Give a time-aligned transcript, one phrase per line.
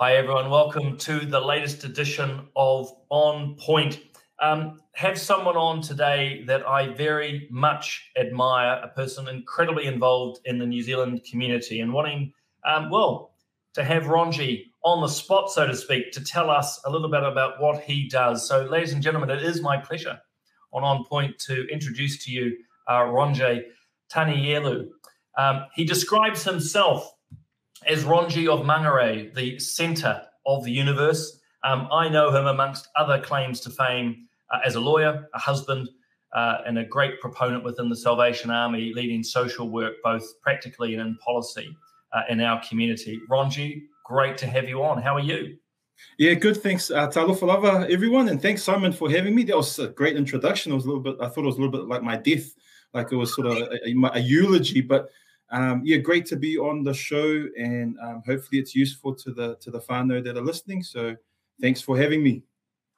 [0.00, 0.50] Hi, everyone.
[0.50, 4.00] Welcome to the latest edition of On Point.
[4.42, 10.58] Um, have someone on today that I very much admire, a person incredibly involved in
[10.58, 12.32] the New Zealand community and wanting,
[12.66, 13.36] um, well,
[13.74, 17.22] to have Ronji on the spot, so to speak, to tell us a little bit
[17.22, 18.48] about what he does.
[18.48, 20.18] So, ladies and gentlemen, it is my pleasure
[20.72, 22.56] on On Point to introduce to you
[22.88, 23.62] uh, Ronji
[24.12, 24.88] Tanielu.
[25.38, 27.14] Um, he describes himself
[27.86, 31.40] as Ronji of Mangere, the center of the universe.
[31.62, 35.88] Um, I know him amongst other claims to fame uh, as a lawyer, a husband,
[36.34, 41.02] uh, and a great proponent within the Salvation Army, leading social work both practically and
[41.02, 41.74] in policy
[42.12, 43.20] uh, in our community.
[43.30, 45.00] Ronji, great to have you on.
[45.00, 45.56] How are you?
[46.18, 46.56] Yeah, good.
[46.56, 49.44] Thanks, uh, Talofalava, everyone, and thanks Simon for having me.
[49.44, 50.72] That was a great introduction.
[50.72, 51.16] It was a little bit.
[51.20, 52.52] I thought it was a little bit like my death,
[52.92, 55.08] like it was sort of a, a, a eulogy, but
[55.50, 59.56] um, yeah, great to be on the show, and um, hopefully it's useful to the
[59.56, 60.82] to the whānau that are listening.
[60.82, 61.14] So,
[61.60, 62.42] thanks for having me.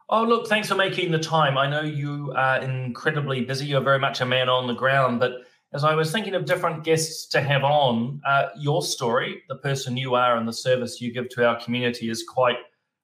[0.08, 1.58] Oh, look, thanks for making the time.
[1.58, 3.66] I know you are incredibly busy.
[3.66, 6.84] You're very much a man on the ground, but as I was thinking of different
[6.84, 11.12] guests to have on, uh, your story, the person you are, and the service you
[11.12, 12.58] give to our community is quite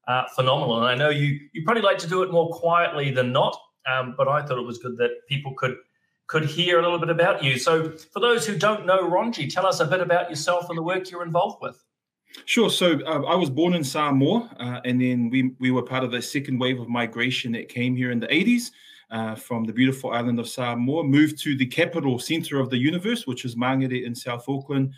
[0.07, 0.79] uh, phenomenal.
[0.79, 3.59] And I know you you probably like to do it more quietly than not,
[3.93, 5.77] um, but I thought it was good that people could
[6.33, 7.59] could hear a little bit about you.
[7.59, 10.83] So, for those who don't know Ronji, tell us a bit about yourself and the
[10.83, 11.85] work you're involved with.
[12.47, 12.71] Sure.
[12.71, 16.11] So uh, I was born in Samoa, uh, and then we we were part of
[16.11, 18.71] the second wave of migration that came here in the 80s
[19.11, 21.05] uh, from the beautiful island of Samoa.
[21.05, 24.95] Moved to the capital center of the universe, which is Mangere in South Auckland.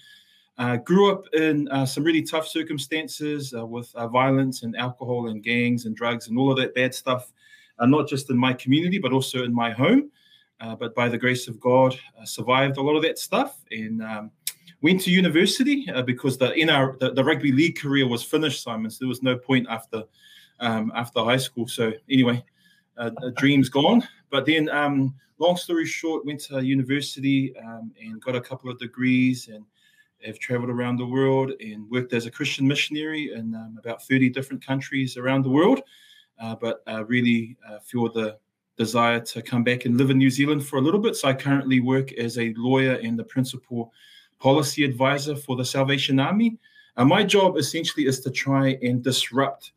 [0.57, 5.43] Uh, grew up in uh, some really tough circumstances uh, with violence and alcohol and
[5.43, 7.33] gangs and drugs and all of that bad stuff,
[7.81, 10.13] not just in my community but also in my home.
[10.61, 14.03] Uh, but by the grace of God, uh, survived a lot of that stuff and
[14.03, 14.31] um,
[14.81, 18.63] went to university uh, because the in our the, the, rugby league career was finished,
[18.63, 18.91] Simon.
[18.91, 20.05] So there was no point after
[20.61, 21.67] um, after high school.
[21.67, 22.45] So anyway,
[22.97, 24.07] uh, dreams gone.
[24.31, 28.79] But then, um, long story short, went to university um, and got a couple of
[28.79, 29.65] degrees and
[30.25, 34.31] have traveled around the world and worked as a Christian missionary in um, about 30
[34.31, 35.83] different countries around the world.
[36.41, 38.37] Uh, but really feel the
[38.77, 41.17] desire to come back and live in New Zealand for a little bit.
[41.17, 43.93] So I currently work as a lawyer and the principal
[44.39, 46.59] policy advisor for the Salvation Army.
[46.97, 49.73] And my job essentially is to try and disrupt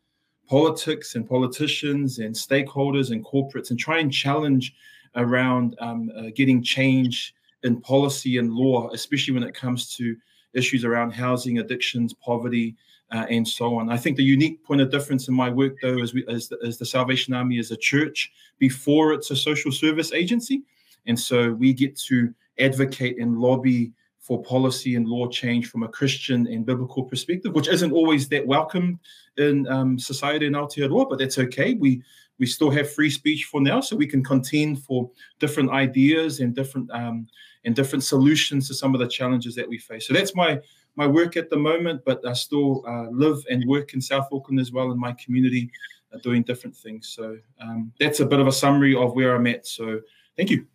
[0.48, 4.74] politics and politicians and stakeholders and corporates and try and challenge
[5.16, 7.34] around um, uh, getting change
[7.64, 10.16] in policy and law, especially when it comes to
[10.54, 12.76] issues around housing, addictions, poverty,
[13.12, 13.90] uh, and so on.
[13.90, 16.58] I think the unique point of difference in my work, though, is, we, is, the,
[16.60, 20.64] is the Salvation Army is a church before it's a social service agency.
[21.06, 25.88] And so we get to advocate and lobby for policy and law change from a
[25.88, 29.00] Christian and biblical perspective, which isn't always that welcome
[29.38, 31.76] in um, society in Aotearoa, but that's okay.
[31.76, 32.02] We
[32.40, 35.10] we still have free speech for now, so we can contend for
[35.40, 37.28] different ideas and different um,
[37.64, 40.08] and different solutions to some of the challenges that we face.
[40.08, 40.60] So that's my
[40.98, 44.60] my work at the moment, but I still uh, live and work in South Auckland
[44.60, 45.70] as well in my community,
[46.14, 47.10] uh, doing different things.
[47.10, 49.68] So um, that's a bit of a summary of where I'm at.
[49.68, 50.02] So
[50.36, 50.66] thank you.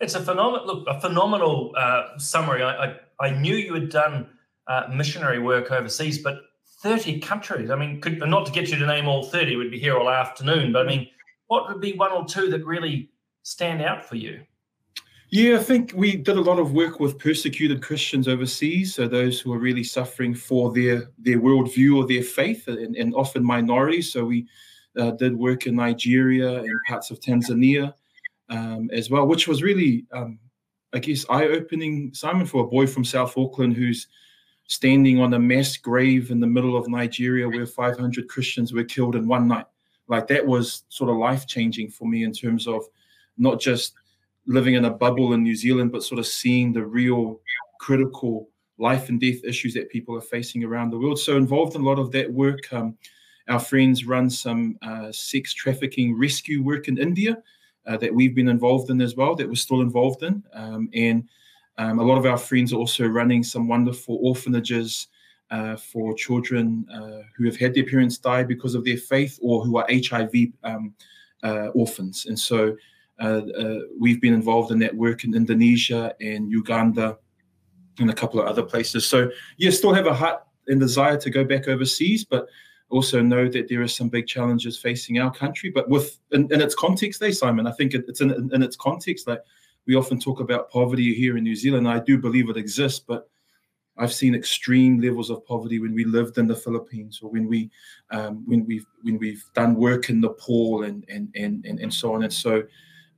[0.00, 2.62] It's a phenomenal look, a phenomenal uh, summary.
[2.62, 4.28] I, I, I knew you had done
[4.68, 6.42] uh, missionary work overseas, but
[6.82, 7.70] 30 countries.
[7.70, 10.08] I mean, could, not to get you to name all 30, we'd be here all
[10.08, 10.72] afternoon.
[10.72, 11.08] But I mean,
[11.48, 13.10] what would be one or two that really
[13.42, 14.42] stand out for you?
[15.30, 19.40] Yeah, I think we did a lot of work with persecuted Christians overseas, so those
[19.40, 24.12] who are really suffering for their their worldview or their faith, and, and often minorities.
[24.12, 24.46] So we
[24.96, 27.92] uh, did work in Nigeria and parts of Tanzania
[28.48, 30.38] um, as well, which was really, um,
[30.92, 32.14] I guess, eye opening.
[32.14, 34.06] Simon, for a boy from South Auckland who's
[34.68, 39.16] standing on a mass grave in the middle of Nigeria where 500 Christians were killed
[39.16, 39.66] in one night.
[40.08, 42.84] Like that was sort of life changing for me in terms of
[43.38, 43.94] not just
[44.46, 47.40] living in a bubble in New Zealand, but sort of seeing the real
[47.80, 48.48] critical
[48.78, 51.18] life and death issues that people are facing around the world.
[51.18, 52.72] So involved in a lot of that work.
[52.72, 52.96] Um,
[53.48, 57.38] our friends run some uh, sex trafficking rescue work in India
[57.86, 60.42] uh, that we've been involved in as well, that we're still involved in.
[60.52, 61.28] Um, and
[61.78, 65.08] um, a lot of our friends are also running some wonderful orphanages
[65.50, 69.64] uh, for children uh, who have had their parents die because of their faith or
[69.64, 70.32] who are HIV
[70.64, 70.92] um,
[71.44, 72.26] uh, orphans.
[72.26, 72.76] And so
[73.18, 77.16] Uh, uh, we've been involved in that work in Indonesia and Uganda
[77.98, 79.06] and a couple of other places.
[79.06, 82.46] So, yeah, still have a heart and desire to go back overseas, but
[82.88, 85.70] also know that there are some big challenges facing our country.
[85.70, 88.62] But with in, in its context, there, Simon, I think it, it's in, in, in,
[88.62, 89.26] its context.
[89.26, 89.42] Like
[89.86, 91.88] we often talk about poverty here in New Zealand.
[91.88, 93.28] I do believe it exists, but
[93.98, 97.70] I've seen extreme levels of poverty when we lived in the Philippines or when we
[98.10, 102.14] um, when we've when we've done work in Nepal and and and and, and so
[102.14, 102.22] on.
[102.22, 102.62] And so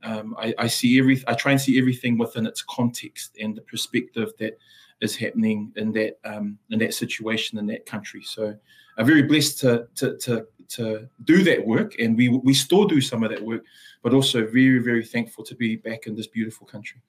[0.03, 3.61] um, I, I, see every I try and see everything within its context and the
[3.61, 4.57] perspective that
[5.01, 8.23] is happening in that um, in that situation in that country.
[8.23, 8.55] So
[8.97, 13.01] I'm very blessed to to to to do that work, and we we still do
[13.01, 13.63] some of that work,
[14.03, 17.01] but also very very thankful to be back in this beautiful country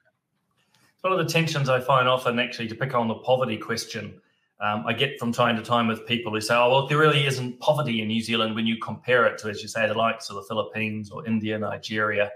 [1.02, 4.20] one of the tensions I find often, actually, to pick on the poverty question,
[4.60, 7.26] um, I get from time to time with people who say, "Oh, well, there really
[7.26, 10.28] isn't poverty in New Zealand when you compare it to, as you say, the likes
[10.28, 12.30] of the Philippines or India, Nigeria,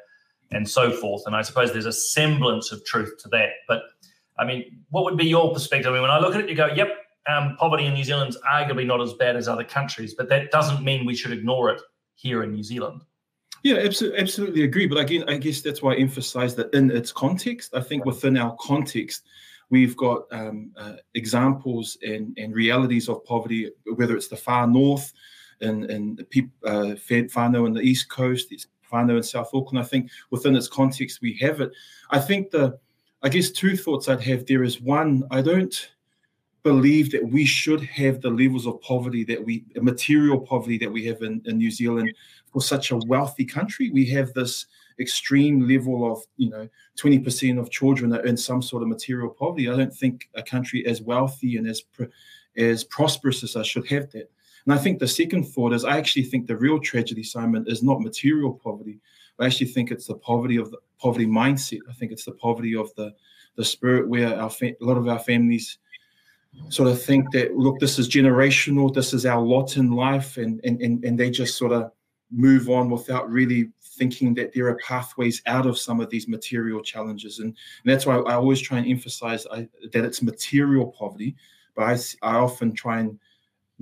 [0.54, 3.50] and so forth." And I suppose there's a semblance of truth to that.
[3.68, 3.82] But
[4.38, 5.90] I mean, what would be your perspective?
[5.90, 6.88] I mean, when I look at it, you go, "Yep,
[7.28, 10.84] um, poverty in New Zealand's arguably not as bad as other countries," but that doesn't
[10.84, 11.80] mean we should ignore it
[12.14, 13.02] here in New Zealand.
[13.62, 14.86] Yeah, absolutely, agree.
[14.86, 17.74] But again, I guess that's why I emphasize that in its context.
[17.74, 19.22] I think within our context,
[19.70, 25.14] we've got um, uh, examples and, and realities of poverty, whether it's the far north
[25.60, 29.84] and and the uh, whānau in the east coast, it's whānau in South Auckland.
[29.84, 31.70] I think within its context, we have it.
[32.10, 32.78] I think the,
[33.22, 35.90] I guess two thoughts I'd have there is one, I don't
[36.64, 41.04] believe that we should have the levels of poverty that we material poverty that we
[41.04, 42.12] have in, in New Zealand
[42.50, 43.90] for such a wealthy country.
[43.90, 44.66] We have this
[44.98, 49.68] extreme level of you know 20% of children are in some sort of material poverty.
[49.68, 51.82] I don't think a country as wealthy and as
[52.56, 54.30] as prosperous as us should have that.
[54.66, 57.82] And I think the second thought is I actually think the real tragedy, Simon, is
[57.82, 59.00] not material poverty.
[59.38, 61.80] I actually think it's the poverty of the poverty mindset.
[61.88, 63.14] I think it's the poverty of the
[63.56, 65.78] the spirit where our fa- a lot of our families
[66.68, 70.60] sort of think that look this is generational this is our lot in life and
[70.64, 71.90] and and, and they just sort of
[72.30, 76.80] move on without really thinking that there are pathways out of some of these material
[76.80, 81.36] challenges and, and that's why i always try and emphasize I, that it's material poverty
[81.76, 83.18] but I, I often try and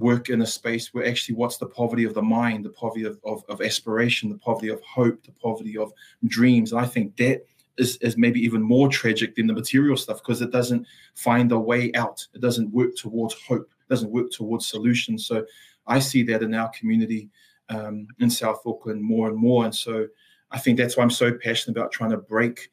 [0.03, 3.19] work in a space where actually what's the poverty of the mind the poverty of,
[3.25, 5.93] of, of aspiration the poverty of hope the poverty of
[6.27, 7.45] dreams and i think that
[7.79, 11.59] is, is maybe even more tragic than the material stuff because it doesn't find a
[11.59, 12.27] way out.
[12.35, 13.71] It doesn't work towards hope.
[13.81, 15.27] It doesn't work towards solutions.
[15.27, 15.45] So
[15.87, 17.31] I see that in our community
[17.69, 19.65] um, in South Auckland more and more.
[19.65, 20.07] And so
[20.51, 22.71] I think that's why I'm so passionate about trying to break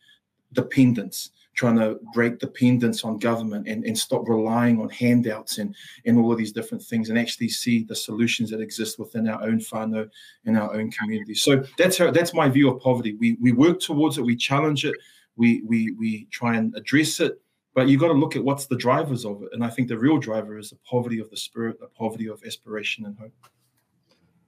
[0.54, 5.76] dependence trying to break dependence on government and, and stop relying on handouts and,
[6.06, 9.44] and all of these different things and actually see the solutions that exist within our
[9.44, 10.10] own whānau
[10.46, 11.36] and our own community.
[11.36, 13.16] So that's how that's my view of poverty.
[13.16, 14.96] We we work towards it, we challenge it,
[15.36, 17.42] we we we try and address it,
[17.76, 19.50] but you've got to look at what's the drivers of it.
[19.52, 22.42] And I think the real driver is the poverty of the spirit, the poverty of
[22.48, 23.34] aspiration and hope.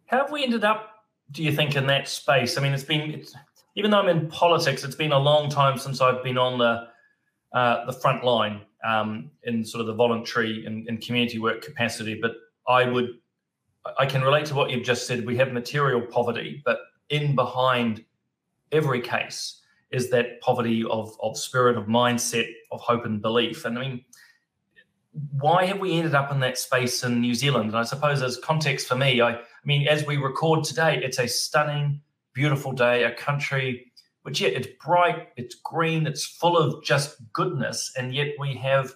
[0.06, 2.58] How have we ended up, do you think, in that space?
[2.58, 3.36] I mean, it's been it's,
[3.76, 6.91] even though I'm in politics, it's been a long time since I've been on the
[7.54, 12.18] uh, the front line um, in sort of the voluntary and, and, community work capacity.
[12.20, 12.32] But
[12.68, 13.10] I would,
[14.00, 15.26] I can relate to what you've just said.
[15.26, 18.04] We have material poverty, but in behind
[18.72, 19.62] every case
[19.92, 23.66] is that poverty of, of spirit, of mindset, of hope and belief.
[23.66, 24.06] And I mean,
[25.34, 27.70] why have we ended up in that space in New Zealand?
[27.70, 31.20] And I suppose as context for me, I, I mean, as we record today, it's
[31.20, 32.02] a stunning,
[32.34, 33.91] beautiful day, a country
[34.24, 38.94] but yet it's bright, it's green, it's full of just goodness, and yet we have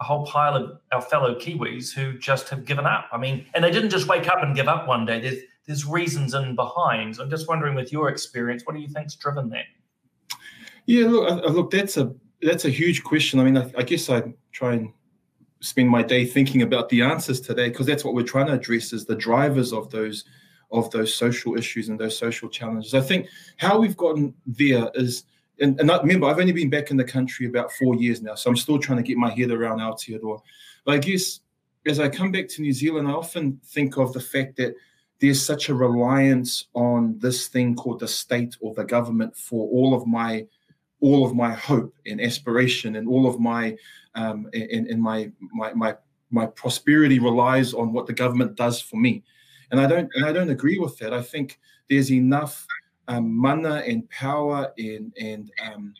[0.00, 3.06] a whole pile of our fellow Kiwis who just have given up.
[3.12, 5.20] I mean, and they didn't just wake up and give up one day.
[5.20, 7.16] There's there's reasons in behind.
[7.16, 9.64] So I'm just wondering, with your experience, what do you think's driven that?
[10.86, 13.40] Yeah, look, look, that's a that's a huge question.
[13.40, 14.92] I mean, I, I guess I try and
[15.60, 18.92] spend my day thinking about the answers today because that's what we're trying to address
[18.92, 20.24] is the drivers of those
[20.70, 22.94] of those social issues and those social challenges.
[22.94, 25.24] I think how we've gotten there is,
[25.60, 28.34] and, and I, remember, I've only been back in the country about four years now,
[28.34, 30.40] so I'm still trying to get my head around Aotearoa.
[30.84, 31.40] But I guess
[31.86, 34.74] as I come back to New Zealand, I often think of the fact that
[35.20, 39.94] there's such a reliance on this thing called the state or the government for all
[39.94, 40.46] of my
[41.00, 43.76] all of my hope and aspiration and all of my
[44.14, 45.94] um, and, and my, my my
[46.30, 49.22] my prosperity relies on what the government does for me
[49.70, 51.12] and I don't and I don't agree with that.
[51.12, 51.58] I think
[51.88, 52.66] there's enough
[53.08, 55.94] um, mana and power and and um,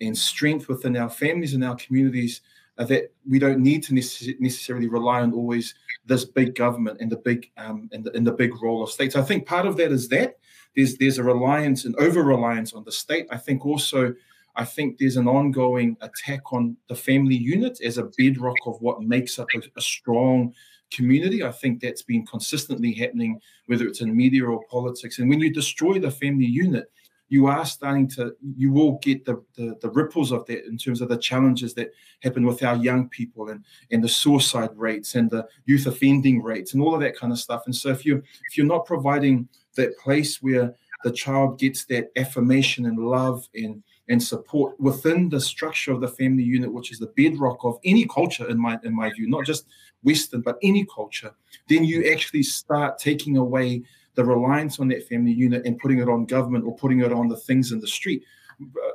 [0.00, 2.40] and strength within our families and our communities
[2.78, 5.74] uh, that we don't need to necess- necessarily rely on always
[6.06, 9.16] this big government and the big um, and, the, and the big role of states.
[9.16, 10.38] I think part of that is that
[10.76, 13.26] there's there's a reliance and over reliance on the state.
[13.30, 14.14] I think also
[14.56, 19.02] I think there's an ongoing attack on the family unit as a bedrock of what
[19.02, 20.54] makes up a, a strong
[20.90, 21.42] community.
[21.42, 25.18] I think that's been consistently happening, whether it's in media or politics.
[25.18, 26.90] And when you destroy the family unit,
[27.28, 31.00] you are starting to you will get the, the, the ripples of that in terms
[31.00, 31.90] of the challenges that
[32.22, 36.72] happen with our young people and and the suicide rates and the youth offending rates
[36.72, 38.16] and all of that kind of stuff and so if you
[38.48, 43.82] if you're not providing that place where the child gets that affirmation and love and
[44.08, 48.06] and support within the structure of the family unit, which is the bedrock of any
[48.06, 49.66] culture, in my in my view, not just
[50.02, 51.32] Western, but any culture,
[51.68, 53.82] then you actually start taking away
[54.14, 57.28] the reliance on that family unit and putting it on government or putting it on
[57.28, 58.22] the things in the street.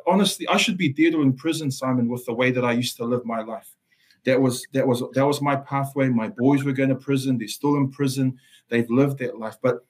[0.06, 2.98] Honestly, I should be dead or in prison, Simon, with the way that I used
[2.98, 3.74] to live my life.
[4.26, 6.10] That was that was that was my pathway.
[6.10, 7.38] My boys were going to prison.
[7.38, 8.38] They're still in prison.
[8.70, 9.58] They've lived that life.
[9.62, 9.86] But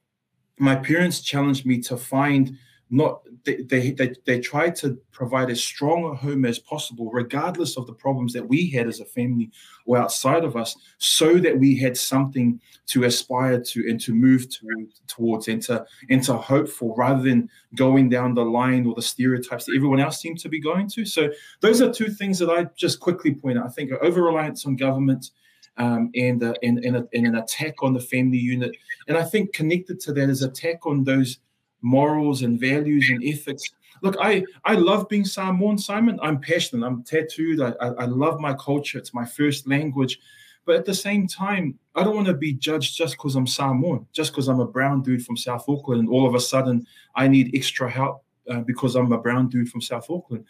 [0.59, 2.57] my parents challenged me to find
[2.93, 7.87] not they, they they they to provide as strong a home as possible regardless of
[7.87, 9.49] the problems that we had as a family
[9.87, 14.47] or outside of us so that we had something to aspire to and to move
[14.47, 18.93] to, towards and to and to hope for rather than going down the line or
[18.93, 21.03] the stereotypes that everyone else seemed to be going to.
[21.03, 21.31] So
[21.61, 23.65] those are two things that i just quickly point out.
[23.65, 25.31] I think over reliance on government
[25.77, 28.75] um, and, uh, and, and, a, and an attack on the family unit
[29.07, 31.39] and i think connected to that is attack on those
[31.83, 33.63] morals and values and ethics.
[34.01, 36.19] Look, I I love being Samoan, Simon.
[36.21, 36.85] I'm passionate.
[36.85, 37.61] I'm tattooed.
[37.61, 38.97] I, I, I love my culture.
[38.97, 40.19] It's my first language.
[40.65, 44.07] But at the same time, I don't want to be judged just because I'm Samoan,
[44.13, 47.27] just because I'm a brown dude from South Auckland, and all of a sudden I
[47.27, 50.45] need extra help uh, because I'm a brown dude from South Auckland.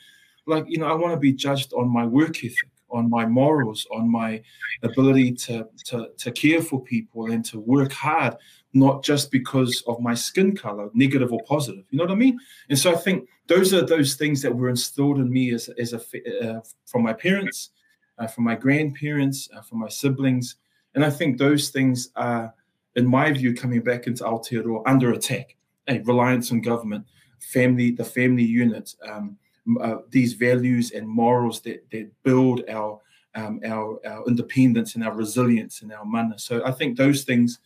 [0.45, 3.87] Like, you know, I want to be judged on my work ethic, on my morals,
[3.91, 4.41] on my
[4.83, 8.35] ability to, to, to care for people and to work hard,
[8.73, 11.85] not just because of my skin color, negative or positive.
[11.89, 12.39] You know what I mean?
[12.69, 15.93] And so I think those are those things that were instilled in me as, as
[15.93, 16.01] a
[16.41, 17.69] uh, from my parents,
[18.17, 20.55] uh, from my grandparents, uh, from my siblings,
[20.95, 22.53] and I think those things are,
[22.95, 25.55] in my view, coming back into Aotearoa under attack.
[25.87, 27.05] A reliance on government,
[27.39, 29.37] family, the family unit, um,
[29.81, 33.01] uh, these values and morals that that build our
[33.35, 36.37] um, our, our independence and our resilience and our mana.
[36.37, 37.59] So I think those things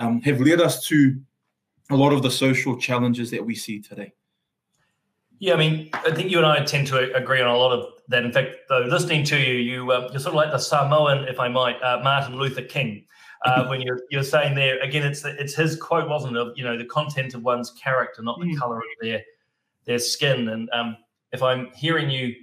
[0.00, 1.20] um, have led us to
[1.90, 4.12] a lot of the social challenges that we see today.
[5.38, 7.86] Yeah, I mean, I think you and I tend to agree on a lot of
[8.08, 8.24] that.
[8.24, 11.40] In fact, though, listening to you, you uh, you're sort of like the Samoan, if
[11.40, 13.06] I might, uh, Martin Luther King.
[13.46, 16.40] Uh, when you're you're saying there again, it's it's his quote, wasn't it?
[16.40, 18.58] Of you know, the content of one's character, not the mm.
[18.58, 19.22] color of their
[19.86, 20.48] their skin.
[20.50, 20.98] And um,
[21.32, 22.34] if I'm hearing you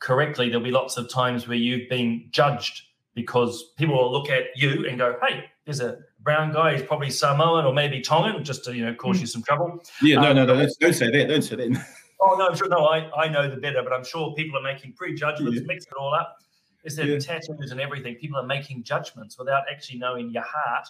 [0.00, 2.82] correctly, there'll be lots of times where you've been judged
[3.14, 6.76] because people will look at you and go, "Hey, there's a brown guy.
[6.76, 9.22] He's probably Samoan or maybe Tongan, just to you know cause hmm.
[9.22, 11.28] you some trouble." Yeah, no, um, no, no, don't, don't, say that.
[11.28, 11.86] Don't say that.
[12.20, 12.68] oh no, I'm sure.
[12.68, 15.66] No, I, I know the better, but I'm sure people are making prejudgments, yeah.
[15.66, 16.36] mix it all up.
[16.84, 17.18] Is there yeah.
[17.18, 18.14] tattoos and everything?
[18.16, 20.88] People are making judgments without actually knowing your heart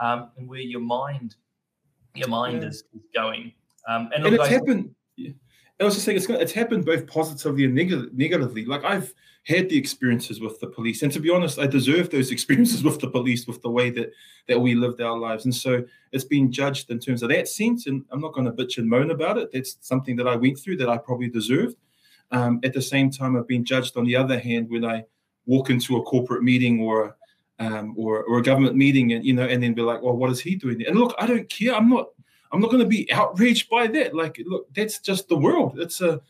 [0.00, 1.36] um, and where your mind,
[2.14, 2.68] your mind yeah.
[2.68, 3.52] is, is going.
[3.88, 4.94] Um, and, and it's happened.
[5.16, 5.30] Yeah.
[5.80, 8.64] I was just saying, it's, it's happened both positively and neg- negatively.
[8.64, 12.30] Like I've had the experiences with the police, and to be honest, I deserve those
[12.32, 14.12] experiences with the police, with the way that
[14.48, 15.44] that we lived our lives.
[15.44, 17.86] And so it's been judged in terms of that sense.
[17.86, 19.50] And I'm not going to bitch and moan about it.
[19.52, 21.76] That's something that I went through that I probably deserved.
[22.30, 25.04] Um, at the same time, I've been judged on the other hand when I
[25.46, 27.16] walk into a corporate meeting or
[27.60, 30.30] um, or, or a government meeting, and you know, and then be like, "Well, what
[30.30, 31.74] is he doing?" And look, I don't care.
[31.74, 32.08] I'm not
[32.52, 34.14] I'm not going to be outraged by that.
[34.14, 35.78] Like, look, that's just the world.
[35.78, 36.20] It's a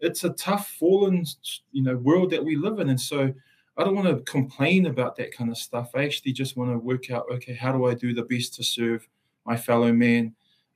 [0.00, 1.24] it's a tough, fallen,
[1.72, 3.32] you know, world that we live in, and so
[3.76, 5.90] I don't want to complain about that kind of stuff.
[5.94, 8.64] I actually just want to work out, okay, how do I do the best to
[8.64, 9.08] serve
[9.44, 10.34] my fellow man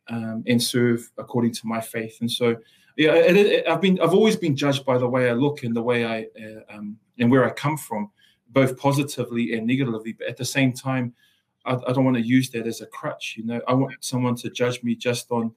[0.08, 2.18] um, and serve according to my faith?
[2.20, 2.56] And so,
[2.96, 5.76] yeah, it, it, I've been, I've always been judged by the way I look and
[5.76, 8.10] the way I uh, um, and where I come from,
[8.48, 10.14] both positively and negatively.
[10.14, 11.14] But at the same time,
[11.68, 13.34] I, I don't want to use that as a crutch.
[13.36, 15.52] You know, I want someone to judge me just on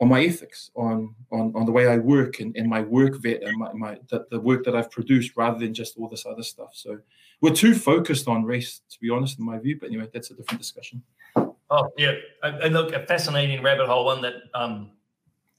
[0.00, 3.42] on my ethics, on on on the way I work and, and my work vet
[3.42, 6.42] and my, my the, the work that I've produced rather than just all this other
[6.42, 6.70] stuff.
[6.74, 6.98] So
[7.40, 9.78] we're too focused on race, to be honest, in my view.
[9.80, 11.02] But anyway, that's a different discussion.
[11.36, 14.90] Oh yeah, and look, a fascinating rabbit hole, one that um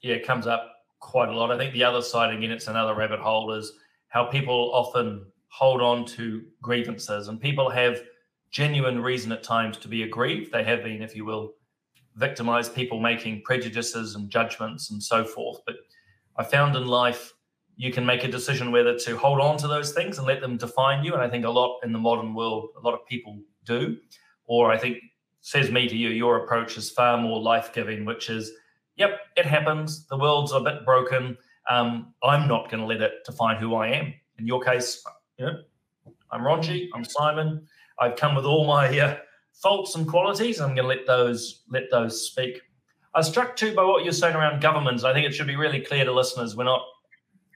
[0.02, 1.52] yeah comes up quite a lot.
[1.52, 3.74] I think the other side again, it's another rabbit hole is
[4.10, 8.02] how people often hold on to grievances and people have
[8.54, 10.52] genuine reason at times to be aggrieved.
[10.54, 11.56] They have been, if you will,
[12.16, 15.60] victimized people making prejudices and judgments and so forth.
[15.66, 15.76] But
[16.38, 17.34] I found in life
[17.76, 20.58] you can make a decision whether to hold on to those things and let them
[20.58, 21.14] define you.
[21.14, 23.98] And I think a lot in the modern world, a lot of people do.
[24.46, 25.00] Or I think
[25.42, 28.52] says me to you, your approach is far more life giving, which is,
[28.98, 30.06] yep, it happens.
[30.06, 31.36] The world's a bit broken.
[31.68, 34.14] Um, I'm not going to let it define who I am.
[34.38, 35.04] In your case,
[35.40, 35.58] you know,
[36.32, 37.68] I'm Ronji, I'm Simon.
[38.00, 39.18] I've come with all my uh,
[39.54, 40.60] faults and qualities.
[40.60, 42.62] I'm going to let those let those speak.
[43.14, 45.04] I was struck too by what you're saying around governments.
[45.04, 46.82] I think it should be really clear to listeners we're not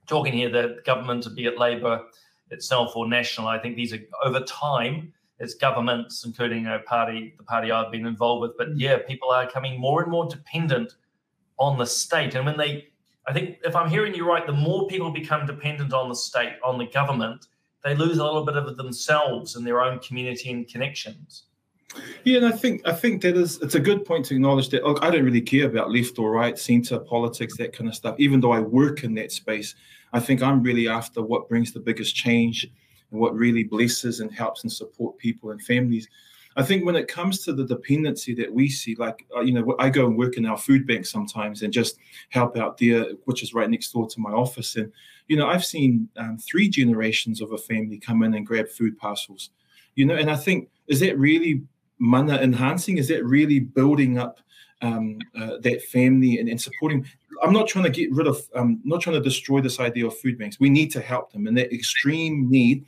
[0.08, 2.02] talking here that government, to be it Labour
[2.50, 3.48] itself or national.
[3.48, 5.14] I think these are over time.
[5.40, 8.58] It's governments, including a party, the party I've been involved with.
[8.58, 10.94] But yeah, people are coming more and more dependent
[11.60, 12.34] on the state.
[12.36, 12.88] And when they,
[13.28, 16.54] I think, if I'm hearing you right, the more people become dependent on the state,
[16.64, 17.48] on the government,
[17.88, 21.44] they lose a little bit of themselves and their own community and connections.
[22.24, 24.84] Yeah, and I think I think that is it's a good point to acknowledge that.
[24.84, 28.16] Look, I don't really care about left or right, centre politics, that kind of stuff.
[28.20, 29.74] Even though I work in that space,
[30.14, 32.70] I think I'm really after what brings the biggest change
[33.12, 36.08] and what really blesses and helps and support people and families.
[36.58, 39.76] I think when it comes to the dependency that we see, like uh, you know,
[39.80, 43.44] I go and work in our food bank sometimes and just help out there, which
[43.44, 44.76] is right next door to my office.
[44.76, 44.92] And
[45.28, 48.98] you know, I've seen um, three generations of a family come in and grab food
[48.98, 49.50] parcels.
[49.96, 51.64] You know, and I think is that really
[52.00, 52.98] mana enhancing?
[52.98, 54.40] Is that really building up
[54.82, 57.06] um, uh, that family and, and, supporting?
[57.44, 60.18] I'm not trying to get rid of, I'm not trying to destroy this idea of
[60.18, 60.60] food banks.
[60.60, 62.86] We need to help them in that extreme need.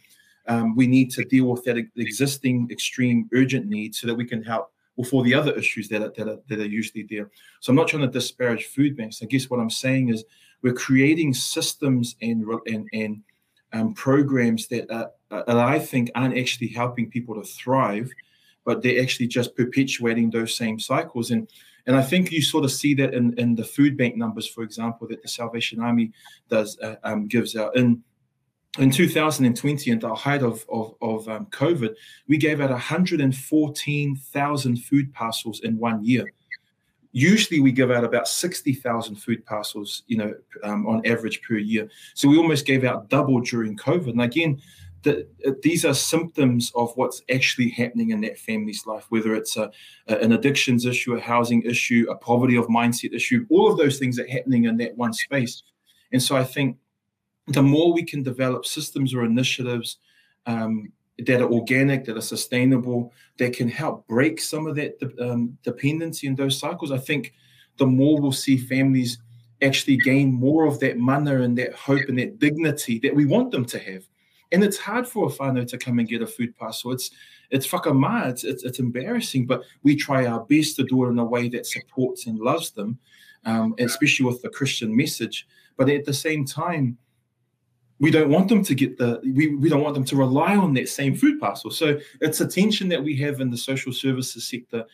[0.48, 4.44] Um, we need to deal with that existing extreme urgent need so that we can
[4.44, 7.30] help with all the other issues that are, that are, that are usually there.
[7.60, 9.22] So I'm not trying to disparage food banks.
[9.24, 10.26] I guess what I'm saying is
[10.62, 13.24] we're creating systems and and, and
[13.72, 18.12] um, programs that, are, that I think aren't actually helping people to thrive
[18.70, 21.32] but they're actually just perpetuating those same cycles.
[21.32, 21.50] And
[21.88, 24.64] and I think you sort of see that in, in the food bank numbers, for
[24.64, 26.12] example, that the Salvation Army
[26.50, 27.76] does uh, um, gives out.
[27.76, 28.04] In
[28.78, 31.96] in 2020, at the height of of, of um, COVID,
[32.28, 36.32] we gave out 114,000 food parcels in one year.
[37.12, 41.90] Usually, we give out about 60,000 food parcels, you know, um, on average per year.
[42.14, 44.10] So we almost gave out double during COVID.
[44.10, 44.62] And again,
[45.04, 49.58] that uh, these are symptoms of what's actually happening in that family's life, whether it's
[49.58, 49.72] a,
[50.08, 54.20] an addictions issue, a housing issue, a poverty of mindset issue, all of those things
[54.20, 55.64] are happening in that one space.
[56.12, 56.78] And so I think
[57.48, 59.98] the more we can develop systems or initiatives
[60.46, 60.92] um,
[61.26, 66.28] that are organic, that are sustainable, that can help break some of that um, dependency
[66.28, 67.34] in those cycles, I think
[67.78, 69.18] the more we'll see families
[69.62, 73.52] actually gain more of that mana and that hope and that dignity that we want
[73.52, 74.04] them to have
[74.52, 76.92] and it's hard for a whānau to come and get a food parcel.
[76.92, 77.12] It's
[77.52, 81.18] it's whakamā, it's, it's, it's embarrassing, but we try our best to do it in
[81.18, 83.00] a way that supports and loves them,
[83.46, 85.48] um, especially with the Christian message.
[85.76, 87.00] But at the same time,
[88.00, 90.74] we don't want them to get the we, we don't want them to rely on
[90.76, 91.70] that same food parcel.
[91.72, 94.86] So it's a tension that we have in the social services sector.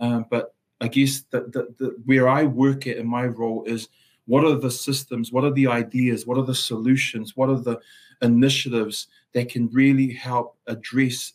[0.00, 3.88] Um, but I guess that the, the, where I work at in my role is
[4.26, 7.78] what are the systems, what are the ideas, what are the solutions, what are the
[8.22, 11.34] initiatives that can really help address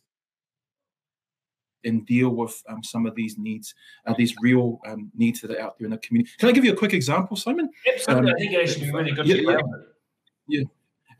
[1.86, 3.74] and deal with um, some of these needs,
[4.06, 6.32] uh, these real um, needs that are out there in the community.
[6.38, 7.70] Can I give you a quick example, Simon?
[7.94, 8.32] Absolutely.
[8.32, 9.26] Um, I think it should be really good.
[9.26, 9.60] Yeah, yeah,
[10.48, 10.64] yeah.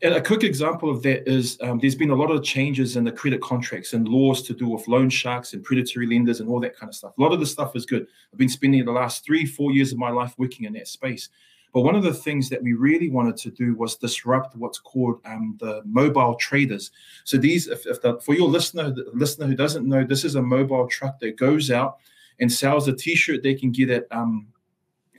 [0.02, 3.04] And a quick example of that is um, there's been a lot of changes in
[3.04, 6.60] the credit contracts and laws to do with loan sharks and predatory lenders and all
[6.60, 7.12] that kind of stuff.
[7.18, 8.06] A lot of the stuff is good.
[8.32, 11.28] I've been spending the last three, four years of my life working in that space.
[11.74, 15.20] But one of the things that we really wanted to do was disrupt what's called
[15.24, 16.90] um, the mobile traders.
[17.24, 20.42] So these, if, if the, for your listener, listener who doesn't know, this is a
[20.42, 21.98] mobile truck that goes out
[22.40, 24.48] and sells a T-shirt they can get at um,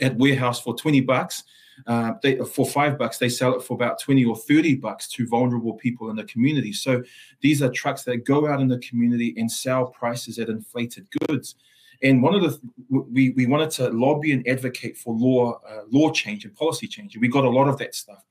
[0.01, 1.43] at warehouse for twenty bucks.
[1.87, 5.27] Uh, they, for five bucks, they sell it for about 20 or 30 bucks to
[5.27, 6.73] vulnerable people in the community.
[6.73, 7.03] So
[7.41, 11.55] these are trucks that go out in the community and sell prices at inflated goods.
[12.03, 16.11] And one of the we we wanted to lobby and advocate for law uh, law
[16.11, 18.25] change and policy change, and we got a lot of that stuff.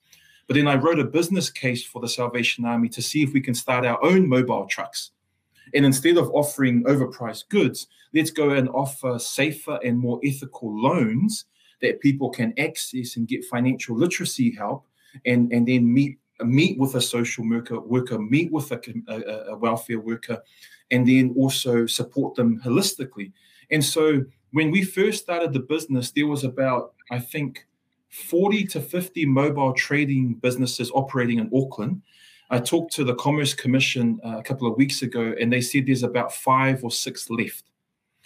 [0.49, 3.41] But then I wrote a business case for the Salvation Army to see if we
[3.41, 5.13] can start our own mobile trucks.
[5.75, 11.45] And instead of offering overpriced goods, let's go and offer safer and more ethical loans
[11.83, 14.87] that people can access and get financial literacy help
[15.27, 19.57] and, and then meet meet with a social worker, worker meet with a, a, a
[19.57, 20.43] welfare worker,
[20.91, 23.33] and then also support them holistically.
[23.71, 27.67] And so when we first started the business, there was about, I think,
[28.09, 32.03] 40 to 50 mobile trading businesses operating in Auckland.
[32.51, 35.87] I talked to the Commerce Commission uh, a couple of weeks ago, and they said
[35.87, 37.70] there's about five or six left.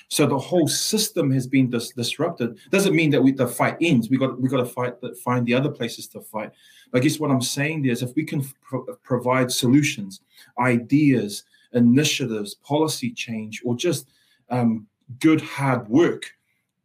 [0.08, 2.58] So the whole system has been dis- disrupted.
[2.70, 4.10] Doesn't mean that we, the fight ends.
[4.10, 6.52] We got we got to fight find the other places to fight.
[6.90, 10.20] But I guess what I'm saying there is, if we can pro- provide solutions,
[10.58, 14.10] ideas, initiatives, policy change, or just
[14.50, 14.86] um,
[15.20, 16.32] good hard work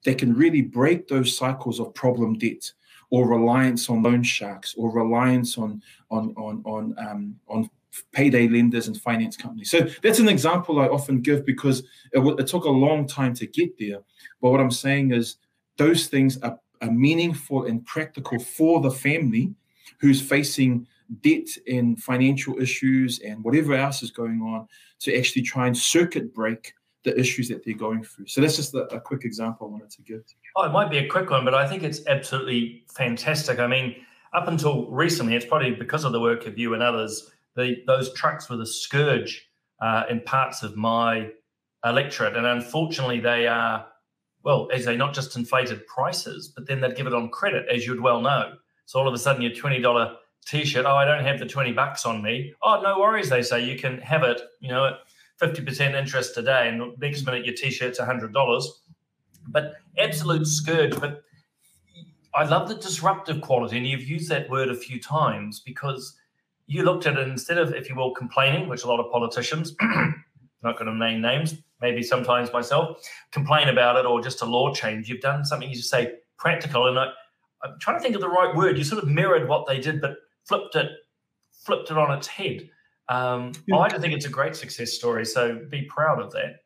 [0.05, 2.71] that can really break those cycles of problem debt
[3.12, 7.69] or reliance on loan sharks or reliance on on on on um, on
[8.13, 9.71] payday lenders and finance companies.
[9.71, 11.80] So that's an example I often give because
[12.13, 13.99] it, w- it took a long time to get there.
[14.41, 15.38] But what I'm saying is
[15.78, 19.54] those things are, are meaningful and practical for the family
[19.99, 20.88] who's facing
[21.21, 24.67] debt and financial issues and whatever else is going on
[24.99, 26.73] to actually try and circuit break
[27.04, 28.28] the issues that they're going through.
[28.28, 30.21] So that's just a, a, quick example I wanted to give.
[30.58, 33.60] Oh, it might be a quick one, but I think it's absolutely fantastic.
[33.60, 33.95] I mean,
[34.34, 38.14] up until recently, it's probably because of the work of you and others, the, those
[38.14, 39.50] trucks were the scourge
[39.82, 41.30] uh, in parts of my
[41.86, 42.36] electorate.
[42.36, 43.86] And unfortunately, they are,
[44.44, 47.86] well, as they not just inflated prices, but then they'd give it on credit, as
[47.86, 48.54] you'd well know.
[48.86, 51.74] So all of a sudden, your $20 t shirt, oh, I don't have the 20
[51.74, 52.54] bucks on me.
[52.62, 53.64] Oh, no worries, they say.
[53.64, 54.94] You can have it, you know, at
[55.42, 56.70] 50% interest today.
[56.70, 58.66] And next minute, your t shirt's $100.
[59.48, 61.00] But absolute scourge.
[61.00, 61.24] But
[62.34, 63.78] I love the disruptive quality.
[63.78, 66.16] And you've used that word a few times because
[66.69, 69.75] you looked at it instead of, if you will, complaining, which a lot of politicians,
[70.63, 72.99] not going to name names, maybe sometimes myself,
[73.32, 75.10] complain about it or just a law change.
[75.10, 76.88] You've done something you just say practical.
[76.88, 77.08] And I,
[77.63, 78.77] I'm trying to think of the right word.
[78.77, 80.91] You sort of mirrored what they did, but flipped it,
[81.51, 82.69] flipped it on its head.
[83.10, 83.79] Um, yeah.
[83.79, 85.25] I think it's a great success story.
[85.25, 86.58] So be proud of that.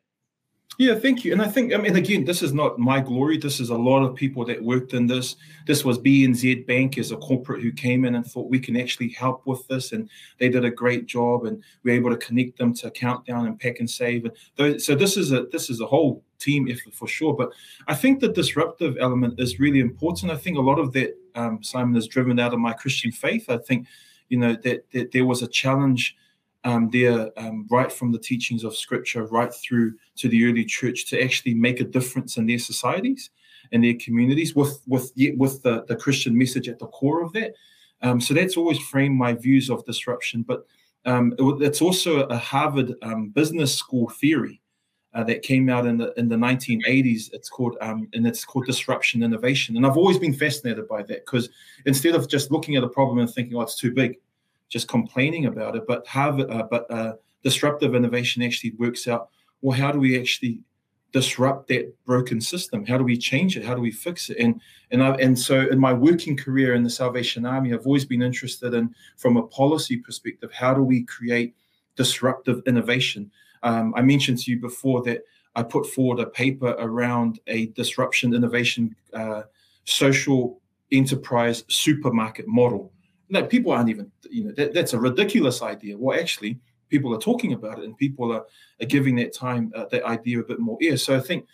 [0.78, 1.32] Yeah, thank you.
[1.32, 3.38] And I think, I mean, again, this is not my glory.
[3.38, 5.36] This is a lot of people that worked in this.
[5.66, 9.10] This was BNZ Bank as a corporate who came in and thought we can actually
[9.10, 9.92] help with this.
[9.92, 10.08] And
[10.38, 13.58] they did a great job and we were able to connect them to Countdown and
[13.58, 13.78] Pak'nSave.
[13.80, 14.24] And Save.
[14.24, 17.34] And those, so this is a this is a whole team effort for sure.
[17.34, 17.52] But
[17.86, 20.32] I think the disruptive element is really important.
[20.32, 23.48] I think a lot of that, um, Simon, is driven out of my Christian faith.
[23.48, 23.86] I think,
[24.28, 26.16] you know, that, that there was a challenge
[26.64, 31.06] um, there um, right from the teachings of scripture right through to the early church
[31.06, 33.30] to actually make a difference in their societies
[33.72, 37.54] and their communities with with with the, the christian message at the core of that.
[38.02, 40.66] Um, so that's always framed my views of disruption but
[41.06, 44.60] um, it, it's also a harvard um, business school theory
[45.14, 48.66] uh, that came out in the in the 1980s it's called um, and it's called
[48.66, 49.76] disruption innovation.
[49.76, 51.50] And i've always been fascinated by that because
[51.86, 54.16] instead of just looking at a problem and thinking oh it's too big
[54.68, 59.28] just complaining about it, but have uh, but uh, disruptive innovation actually works out.
[59.62, 60.60] Well, how do we actually
[61.12, 62.84] disrupt that broken system?
[62.84, 63.64] How do we change it?
[63.64, 64.36] How do we fix it?
[64.38, 68.04] And and I, and so in my working career in the Salvation Army, I've always
[68.04, 71.54] been interested in from a policy perspective, how do we create
[71.96, 73.30] disruptive innovation?
[73.62, 75.22] Um, I mentioned to you before that
[75.54, 79.42] I put forward a paper around a disruption innovation uh,
[79.84, 82.92] social enterprise supermarket model
[83.34, 87.18] like people aren't even you know that, that's a ridiculous idea well actually people are
[87.18, 88.44] talking about it and people are,
[88.80, 91.46] are giving that time uh, that idea a bit more air so i think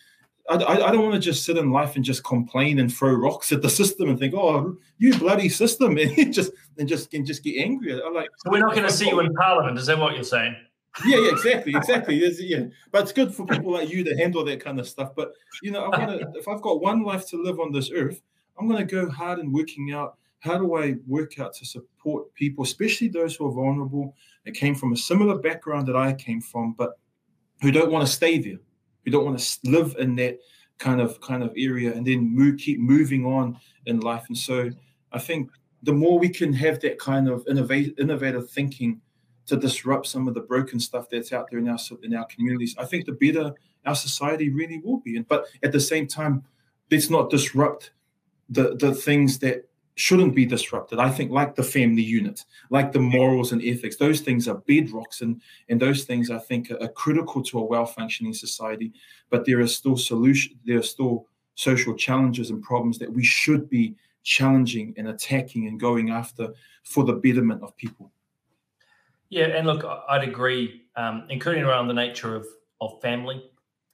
[0.48, 3.52] I, I don't want to just sit in life and just complain and throw rocks
[3.52, 7.44] at the system and think, "Oh, you bloody system," and just and just and just
[7.44, 7.94] get angry.
[7.94, 8.30] I like.
[8.38, 9.78] So we're not going to see you in Parliament.
[9.78, 10.56] Is that what you're saying?
[11.06, 12.16] Yeah, yeah, exactly, exactly.
[12.40, 15.14] Yeah, but it's good for people like you to handle that kind of stuff.
[15.14, 18.20] But you know, I'm gonna if I've got one life to live on this earth,
[18.58, 22.64] I'm gonna go hard in working out how do I work out to support people,
[22.64, 26.74] especially those who are vulnerable, that came from a similar background that I came from,
[26.76, 26.98] but
[27.60, 28.58] who don't want to stay there,
[29.04, 30.38] who don't want to live in that
[30.78, 34.24] kind of kind of area, and then move, keep moving on in life.
[34.28, 34.70] And so,
[35.12, 35.50] I think
[35.82, 39.00] the more we can have that kind of innovative, innovative thinking
[39.46, 42.74] to disrupt some of the broken stuff that's out there in our in our communities,
[42.78, 43.52] I think the better
[43.84, 45.16] our society really will be.
[45.16, 46.44] And but at the same time,
[46.90, 47.92] let's not disrupt
[48.48, 49.69] the the things that
[50.00, 50.98] shouldn't be disrupted.
[50.98, 55.20] I think, like the family unit, like the morals and ethics, those things are bedrocks,
[55.20, 58.92] and and those things I think are, are critical to a well-functioning society.
[59.28, 60.58] But there are still solution.
[60.64, 65.78] There are still social challenges and problems that we should be challenging and attacking and
[65.78, 68.10] going after for the betterment of people.
[69.28, 72.46] Yeah, and look, I'd agree, um, including around the nature of
[72.80, 73.44] of family.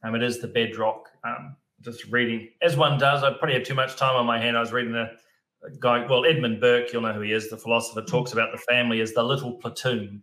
[0.04, 1.10] Um, it is the bedrock.
[1.24, 4.56] Um, just reading, as one does, I probably have too much time on my hand.
[4.56, 4.92] I was reading
[5.66, 8.06] a guy, well, Edmund Burke, you'll know who he is, the philosopher, mm.
[8.06, 10.22] talks about the family as the little platoon.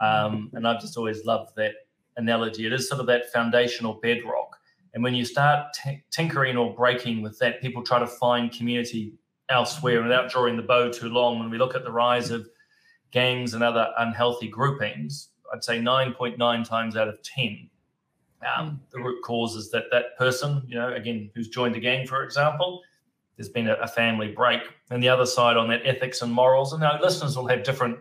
[0.00, 1.74] Um, and I've just always loved that
[2.16, 2.66] analogy.
[2.66, 4.56] It is sort of that foundational bedrock.
[4.94, 9.12] And when you start t- tinkering or breaking with that, people try to find community
[9.48, 11.38] elsewhere without drawing the bow too long.
[11.38, 12.48] When we look at the rise of
[13.10, 17.70] gangs and other unhealthy groupings, I'd say 9.9 times out of 10,
[18.42, 18.78] um, mm.
[18.90, 22.22] the root cause is that that person, you know, again, who's joined a gang, for
[22.22, 22.82] example,
[23.38, 24.60] there's been a, a, family break.
[24.90, 27.98] And the other side on that ethics and morals, and our listeners will have different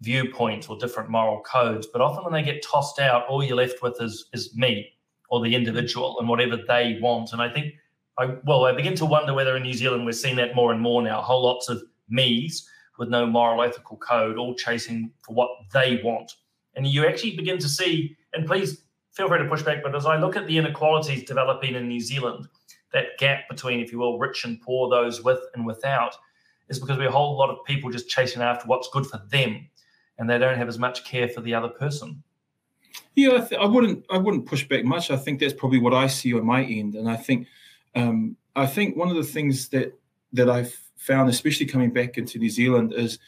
[0.00, 3.82] viewpoints or different moral codes, but often when they get tossed out, all you're left
[3.82, 4.92] with is is me
[5.30, 7.32] or the individual and whatever they want.
[7.32, 7.74] And I think
[8.18, 10.80] I well, I begin to wonder whether in New Zealand we're seeing that more and
[10.80, 15.50] more now, whole lots of me's with no moral ethical code, all chasing for what
[15.72, 16.32] they want.
[16.74, 20.06] And you actually begin to see, and please feel free to push back, but as
[20.06, 22.48] I look at the inequalities developing in New Zealand,
[22.92, 26.16] that gap between, if you will, rich and poor, those with and without,
[26.68, 29.20] is because we have a whole lot of people just chasing after what's good for
[29.30, 29.68] them,
[30.18, 32.22] and they don't have as much care for the other person.
[33.14, 34.04] Yeah, I, th- I wouldn't.
[34.10, 35.10] I wouldn't push back much.
[35.10, 37.46] I think that's probably what I see on my end, and I think,
[37.94, 39.98] um, I think one of the things that
[40.32, 43.18] that I've found, especially coming back into New Zealand, is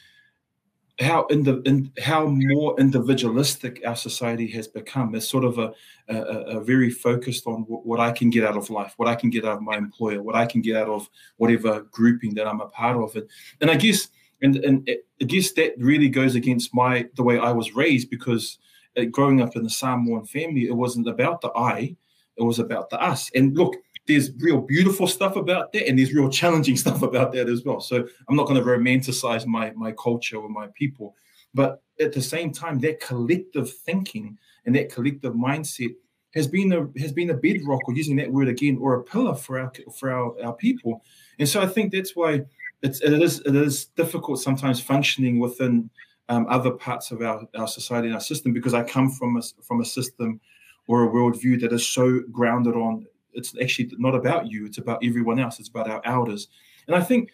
[1.01, 5.15] how in the in, how more individualistic our society has become.
[5.15, 5.73] It's sort of a,
[6.09, 6.17] a,
[6.59, 9.31] a very focused on w- what I can get out of life, what I can
[9.31, 12.61] get out of my employer, what I can get out of whatever grouping that I'm
[12.61, 13.17] a part of.
[13.17, 13.29] And,
[13.61, 14.09] and I guess
[14.43, 18.59] and and I guess that really goes against my the way I was raised because
[18.97, 21.97] uh, growing up in the Samoan family, it wasn't about the I,
[22.37, 23.31] it was about the us.
[23.35, 27.49] And look, there's real beautiful stuff about that and there's real challenging stuff about that
[27.49, 27.81] as well.
[27.81, 31.15] So i'm not going to romanticize my my culture or my people
[31.55, 35.95] but at the same time that collective thinking and that collective mindset
[36.35, 39.35] has been a has been a bedrock or using that word again or a pillar
[39.35, 41.03] for our for our, our people.
[41.39, 42.43] And so i think that's why
[42.83, 45.91] it's it is it is difficult sometimes functioning within
[46.29, 49.43] um, other parts of our, our society and our system because i come from a
[49.63, 50.41] from a system
[50.87, 54.99] or a worldview that is so grounded on it's actually not about you it's about
[55.05, 56.49] everyone else it's about our elders.
[56.87, 57.31] And i think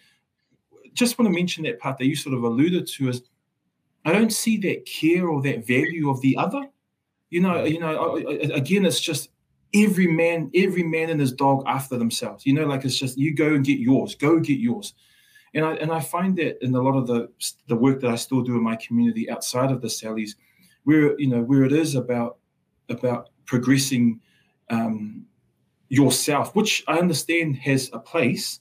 [0.93, 3.23] just want to mention that part that you sort of alluded to is
[4.05, 6.63] i don't see that care or that value of the other.
[7.31, 8.17] You know you know
[8.55, 9.31] again it's just
[9.75, 12.47] every man every man and his dog after themselves.
[12.47, 14.95] You know like it's just you go and get yours go get yours.
[15.55, 17.29] And i and i find that in a lot of the
[17.67, 20.37] the work that i still do in my community outside of the sallies
[20.85, 22.39] where you know where it is about
[22.89, 24.21] about progressing
[24.71, 25.27] um,
[25.89, 28.61] yourself, which I understand has a place,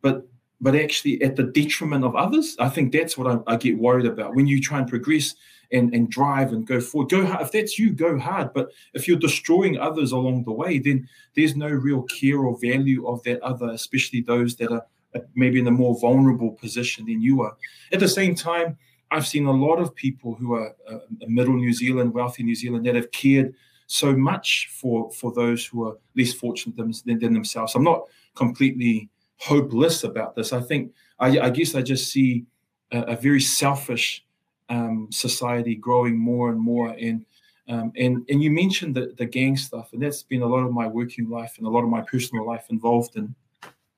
[0.00, 0.26] but
[0.60, 2.56] but actually at the detriment of others.
[2.60, 4.36] I think that's what I, I, get worried about.
[4.36, 5.34] When you try and progress
[5.72, 7.42] and, and drive and go forward, go hard.
[7.42, 8.52] If that's you, go hard.
[8.52, 13.08] But if you're destroying others along the way, then there's no real care or value
[13.08, 14.86] of that other, especially those that are
[15.34, 17.56] maybe in a more vulnerable position than you are.
[17.92, 18.78] At the same time,
[19.10, 22.86] I've seen a lot of people who are uh, middle New Zealand, wealthy New Zealand,
[22.86, 23.54] that have cared
[23.92, 27.74] so much for for those who are less fortunate than, than themselves.
[27.74, 30.52] I'm not completely hopeless about this.
[30.52, 32.46] I think I, I guess I just see
[32.90, 34.24] a, a very selfish
[34.70, 36.88] um, society growing more and more.
[36.88, 37.26] And
[37.68, 40.72] um, and and you mentioned the the gang stuff, and that's been a lot of
[40.72, 43.34] my working life and a lot of my personal life involved in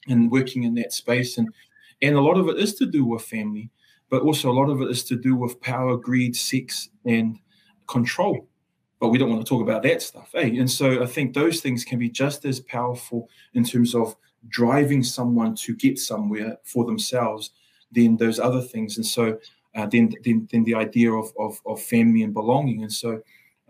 [0.08, 1.38] in working in that space.
[1.38, 1.54] And
[2.02, 3.70] and a lot of it is to do with family,
[4.10, 7.38] but also a lot of it is to do with power, greed, sex, and
[7.86, 8.48] control
[9.04, 10.30] but we don't want to talk about that stuff.
[10.34, 10.56] Eh?
[10.58, 14.16] And so I think those things can be just as powerful in terms of
[14.48, 17.50] driving someone to get somewhere for themselves
[17.92, 18.96] than those other things.
[18.96, 19.38] And so
[19.74, 22.82] uh, then, then, then the idea of, of, of family and belonging.
[22.82, 23.20] And so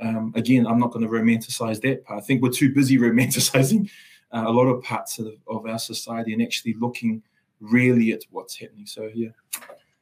[0.00, 2.22] um, again, I'm not going to romanticize that part.
[2.22, 3.90] I think we're too busy romanticizing
[4.30, 7.24] uh, a lot of parts of, of our society and actually looking
[7.58, 8.86] really at what's happening.
[8.86, 9.30] So yeah,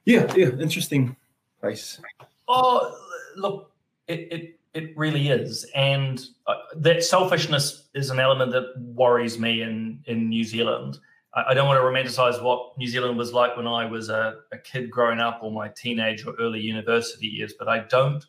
[0.04, 1.16] yeah, yeah, interesting
[1.58, 2.02] place.
[2.46, 2.94] Oh,
[3.34, 3.72] look,
[4.08, 9.62] it, it it really is, and uh, that selfishness is an element that worries me
[9.62, 10.98] in in New Zealand.
[11.34, 14.36] I, I don't want to romanticize what New Zealand was like when I was a,
[14.50, 18.24] a kid growing up, or my teenage or early university years, but I don't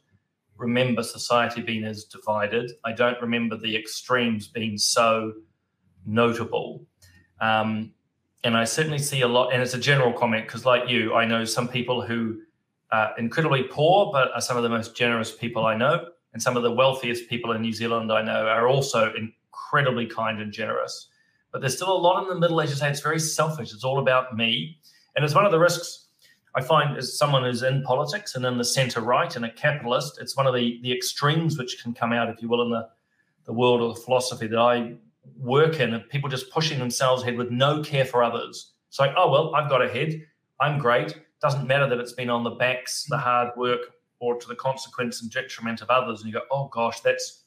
[0.57, 2.71] remember society being as divided.
[2.83, 5.33] I don't remember the extremes being so
[6.05, 6.85] notable.
[7.39, 7.93] Um,
[8.43, 11.23] and I certainly see a lot, and it's a general comment because, like you, I
[11.23, 12.41] know some people who
[12.91, 16.57] are incredibly poor, but are some of the most generous people I know and some
[16.57, 21.09] of the wealthiest people in New Zealand I know are also incredibly kind and generous.
[21.51, 23.73] But there's still a lot in the middle, as you say, it's very selfish.
[23.73, 24.79] It's all about me.
[25.15, 26.07] And it's one of the risks
[26.55, 30.19] I find as someone who's in politics and in the center right and a capitalist,
[30.21, 32.87] it's one of the, the extremes which can come out, if you will, in the,
[33.45, 34.95] the world of the philosophy that I
[35.37, 38.73] work in, of people just pushing themselves ahead with no care for others.
[38.87, 40.21] It's like, oh, well, I've got ahead.
[40.59, 41.17] I'm great.
[41.41, 43.79] Doesn't matter that it's been on the backs, the hard work,
[44.23, 46.21] or to the consequence and detriment of others.
[46.21, 47.43] And you go, oh gosh, that's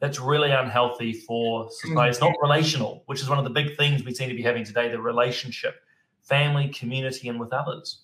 [0.00, 2.10] that's really unhealthy for society.
[2.10, 4.64] It's not relational, which is one of the big things we seem to be having
[4.64, 5.76] today: the relationship,
[6.22, 8.02] family, community, and with others.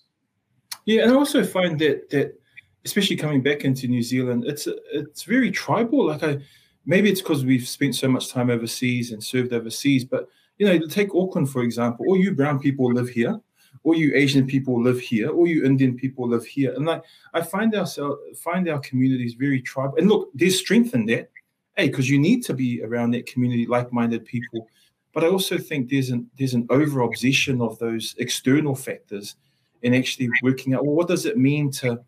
[0.85, 2.39] Yeah, and I also find that that
[2.85, 6.07] especially coming back into New Zealand, it's it's very tribal.
[6.07, 6.39] Like I,
[6.85, 10.27] maybe it's because we've spent so much time overseas and served overseas, but
[10.57, 12.05] you know, take Auckland for example.
[12.07, 13.39] All you brown people live here
[13.87, 16.73] all you Asian people live here, all you Indian people live here.
[16.73, 19.97] And like I find ourselves find our communities very tribal.
[19.97, 21.29] And look, there's strength in that.
[21.77, 24.67] Hey, because you need to be around that community, like-minded people.
[25.13, 29.37] But I also think there's an there's an over obsession of those external factors
[29.83, 31.99] and actually working out well what does it mean to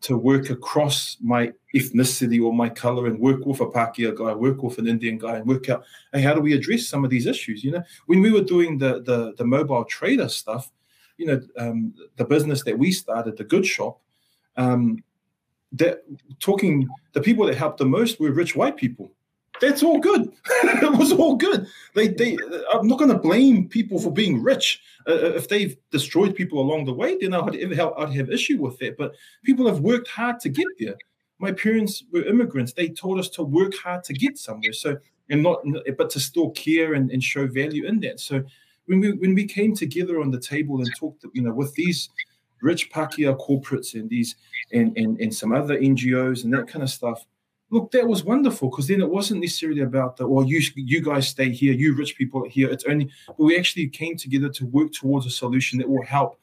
[0.00, 4.62] to work across my ethnicity or my color and work with a Pākehā guy, work
[4.62, 7.26] with an Indian guy, and work out, hey, how do we address some of these
[7.26, 7.62] issues?
[7.62, 10.72] You know, when we were doing the the, the mobile trader stuff,
[11.20, 14.00] you know, um, the business that we started, the Good Shop,
[14.56, 15.04] um,
[15.72, 16.02] that
[16.40, 19.12] talking the people that helped the most were rich white people.
[19.60, 20.32] That's all good.
[20.46, 21.66] it was all good.
[21.94, 22.38] They, they.
[22.72, 24.80] I'm not going to blame people for being rich.
[25.06, 28.56] Uh, uh, if they've destroyed people along the way, then I'd have, I'd have issue
[28.56, 28.96] with that.
[28.96, 30.96] But people have worked hard to get there.
[31.38, 32.72] My parents were immigrants.
[32.72, 34.72] They taught us to work hard to get somewhere.
[34.72, 34.96] So
[35.28, 35.62] and not,
[35.98, 38.20] but to still care and, and show value in that.
[38.20, 38.42] So
[38.90, 42.08] when we when we came together on the table and talked, you know, with these
[42.60, 44.34] rich Pākehā corporates and these
[44.72, 47.24] and, and and some other NGOs and that kind of stuff.
[47.70, 51.28] Look, that was wonderful because then it wasn't necessarily about the well, you you guys
[51.28, 52.68] stay here, you rich people here.
[52.68, 56.40] It's only but we actually came together to work towards a solution that will help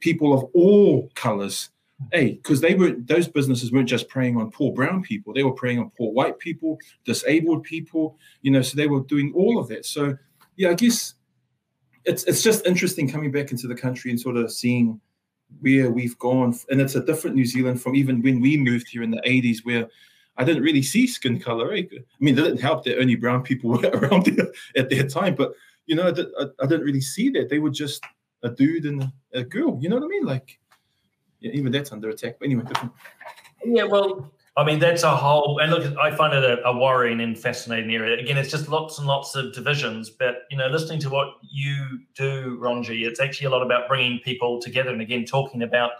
[0.00, 1.68] people of all colors.
[2.12, 5.52] Hey, because they weren't those businesses weren't just preying on poor brown people, they were
[5.52, 9.68] preying on poor white people, disabled people, you know, so they were doing all of
[9.68, 9.84] that.
[9.84, 10.16] So
[10.56, 11.14] yeah, I guess
[12.04, 15.00] it's it's just interesting coming back into the country and sort of seeing
[15.60, 19.02] where we've gone, and it's a different New Zealand from even when we moved here
[19.02, 19.88] in the 80s, where
[20.36, 21.68] I didn't really see skin color.
[21.68, 21.88] Right?
[21.92, 24.28] I mean, it didn't help that only brown people were around
[24.76, 25.52] at that time, but
[25.86, 27.48] you know, I, I didn't really see that.
[27.48, 28.04] They were just
[28.42, 29.78] a dude and a girl.
[29.80, 30.24] You know what I mean?
[30.24, 30.58] Like,
[31.40, 32.36] yeah, even that's under attack.
[32.38, 32.92] But anyway, different.
[33.64, 37.20] Yeah, well, I mean, that's a whole, and look, I find it a, a, worrying
[37.20, 38.18] and fascinating area.
[38.18, 40.10] Again, it's just lots and lots of divisions.
[40.10, 44.18] But, you know, listening to what you do, Ronji, it's actually a lot about bringing
[44.18, 44.90] people together.
[44.90, 45.92] And again, talking about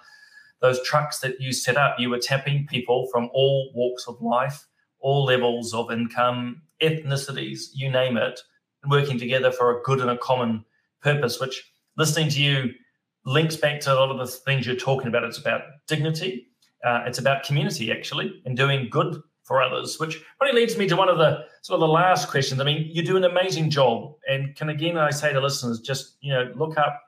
[0.61, 4.67] those trucks that you set up, you were tapping people from all walks of life,
[4.99, 8.41] all levels of income, ethnicities, you name it,
[8.89, 10.65] working together for a good and a common
[11.03, 12.73] purpose, which listening to you
[13.25, 15.23] links back to a lot of the things you're talking about.
[15.25, 16.50] It's about dignity
[16.85, 20.97] uh, it's about community actually and doing good for others, which probably leads me to
[20.97, 22.61] one of the sort of the last questions.
[22.61, 26.17] I mean, you do an amazing job, and can again I say to listeners, just
[26.21, 27.03] you know, look up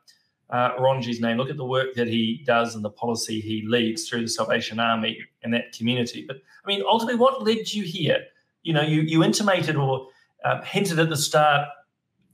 [0.51, 4.09] uh, Ronji's name, look at the work that he does and the policy he leads
[4.09, 6.25] through the Salvation Army and that community.
[6.27, 8.25] But I mean, ultimately, what led you here?
[8.63, 10.09] You know, you you intimated or
[10.45, 11.69] uh, hinted at the start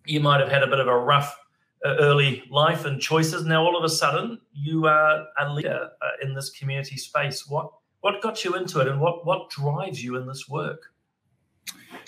[0.08, 1.36] you might have had a bit of a rough
[1.84, 3.44] early life and choices.
[3.44, 7.46] Now, all of a sudden, you are a leader uh, in this community space.
[7.48, 10.92] What what got you into it, and what what drives you in this work?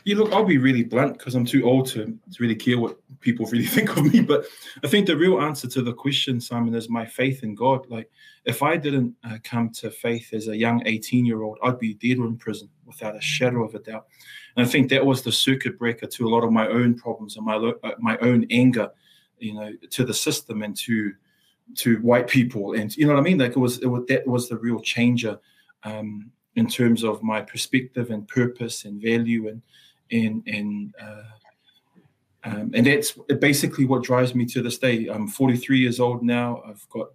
[0.05, 2.97] Yeah, look, I'll be really blunt because I'm too old to, to really care what
[3.21, 4.21] people really think of me.
[4.21, 4.47] But
[4.83, 7.87] I think the real answer to the question, Simon, is my faith in God.
[7.91, 8.11] Like,
[8.47, 11.95] if I didn't uh, come to faith as a young 18 year old, I'd be
[11.95, 14.07] dead or in prison without a shadow of a doubt.
[14.57, 17.37] And I think that was the circuit breaker to a lot of my own problems
[17.37, 18.91] and my uh, my own anger
[19.41, 21.13] you know, to the system and to
[21.77, 23.39] to white people, and you know what I mean.
[23.39, 25.39] Like it was, it was that was the real changer
[25.85, 29.63] um, in terms of my perspective and purpose and value and
[30.11, 31.23] and and uh,
[32.45, 35.09] um, and that's basically what drives me to this day.
[35.09, 36.63] I'm 43 years old now.
[36.67, 37.09] I've got,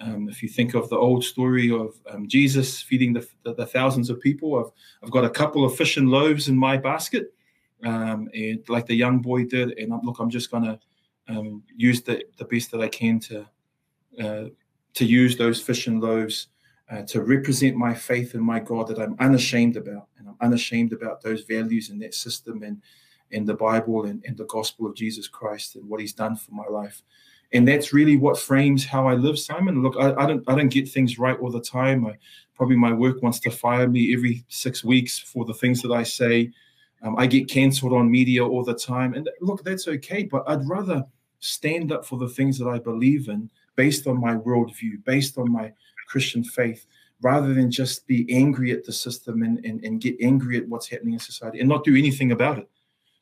[0.00, 3.66] um, if you think of the old story of um, Jesus feeding the, the, the,
[3.66, 7.34] thousands of people, I've, I've got a couple of fish and loaves in my basket,
[7.84, 9.76] um, and like the young boy did.
[9.76, 10.78] And I'm, look, I'm just gonna
[11.28, 13.46] um, use the, the best that I can to
[14.20, 14.44] uh,
[14.94, 16.48] to use those fish and loaves
[16.90, 20.92] uh, to represent my faith in my God that I'm unashamed about, and I'm unashamed
[20.92, 22.82] about those values and that system and
[23.32, 26.52] and the Bible and, and the gospel of Jesus Christ and what He's done for
[26.52, 27.02] my life.
[27.52, 29.82] And that's really what frames how I live, Simon.
[29.82, 32.06] Look, I, I don't I don't get things right all the time.
[32.06, 32.16] I,
[32.54, 36.02] probably my work wants to fire me every six weeks for the things that I
[36.02, 36.50] say.
[37.02, 39.14] Um, I get cancelled on media all the time.
[39.14, 41.04] And look, that's okay, but I'd rather
[41.40, 45.50] stand up for the things that I believe in based on my worldview, based on
[45.50, 45.72] my
[46.06, 46.86] Christian faith,
[47.22, 50.88] rather than just be angry at the system and, and, and get angry at what's
[50.88, 52.68] happening in society and not do anything about it.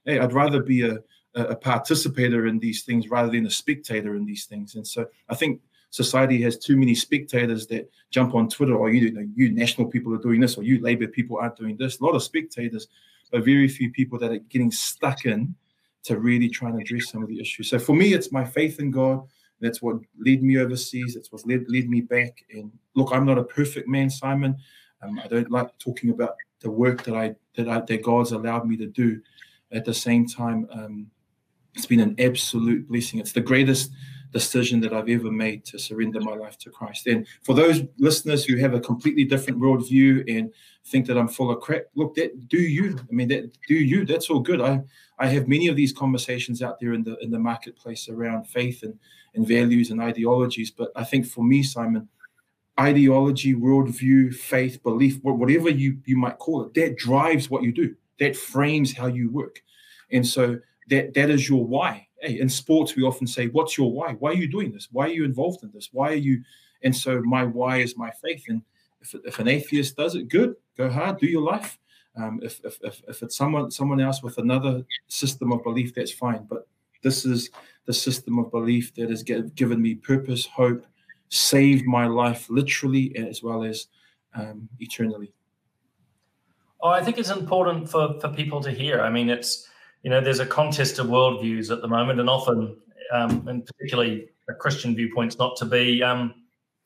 [0.05, 0.99] Hey, I'd rather be a,
[1.35, 4.75] a participator in these things rather than a spectator in these things.
[4.75, 5.61] And so I think
[5.91, 9.89] society has too many spectators that jump on Twitter, or oh, you, know, you national
[9.89, 12.01] people are doing this, or you Labour people aren't doing this.
[12.01, 12.89] A lot of spectators,
[13.31, 15.55] but very few people that are getting stuck in
[16.05, 17.69] to really try and address some of the issues.
[17.71, 19.27] So for me, it's my faith in God.
[19.61, 21.15] That's what led me overseas.
[21.15, 22.45] That's what led, led me back.
[22.53, 24.57] And look, I'm not a perfect man, Simon.
[25.03, 28.67] Um, I don't like talking about the work that I that I, that God's allowed
[28.67, 29.21] me to do.
[29.71, 31.11] At the same time, um,
[31.75, 33.21] it's been an absolute blessing.
[33.21, 33.91] It's the greatest
[34.33, 37.07] decision that I've ever made to surrender my life to Christ.
[37.07, 40.53] And for those listeners who have a completely different worldview and
[40.87, 42.99] think that I'm full of crap, look, that do you.
[42.99, 44.05] I mean, that do you.
[44.05, 44.61] That's all good.
[44.61, 44.83] I
[45.19, 48.83] I have many of these conversations out there in the in the marketplace around faith
[48.83, 48.99] and
[49.35, 50.71] and values and ideologies.
[50.71, 52.09] But I think for me, Simon,
[52.79, 57.95] ideology, worldview, faith, belief, whatever you, you might call it, that drives what you do.
[58.21, 59.63] That frames how you work.
[60.11, 60.59] And so
[60.89, 62.07] that that is your why.
[62.21, 64.15] Hey, in sports, we often say, What's your why?
[64.15, 64.89] Why are you doing this?
[64.91, 65.91] Why are you involved in this?
[65.93, 66.43] Why are you?
[66.83, 68.45] And so my why is my faith.
[68.49, 68.63] And
[69.01, 71.79] if, if an atheist does it, good, go hard, do your life.
[72.17, 76.13] Um, if, if, if, if it's someone someone else with another system of belief, that's
[76.13, 76.47] fine.
[76.49, 76.67] But
[77.03, 77.51] this is
[77.87, 80.85] the system of belief that has given me purpose, hope,
[81.29, 83.87] saved my life literally as well as
[84.35, 85.33] um, eternally.
[86.81, 89.01] Oh, I think it's important for, for people to hear.
[89.01, 89.69] I mean, it's,
[90.03, 92.77] you know, there's a contest of worldviews at the moment, and often,
[93.13, 96.35] um, and particularly a Christian viewpoint's not to be um,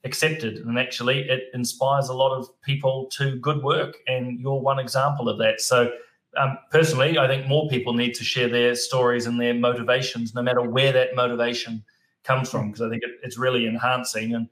[0.04, 0.58] accepted.
[0.58, 3.96] And actually, it inspires a lot of people to good work.
[4.06, 5.60] And you're one example of that.
[5.60, 5.92] So,
[6.36, 10.42] um, personally, I think more people need to share their stories and their motivations, no
[10.42, 11.84] matter where that motivation
[12.24, 14.34] comes from, because I think it, it's really enhancing.
[14.34, 14.48] And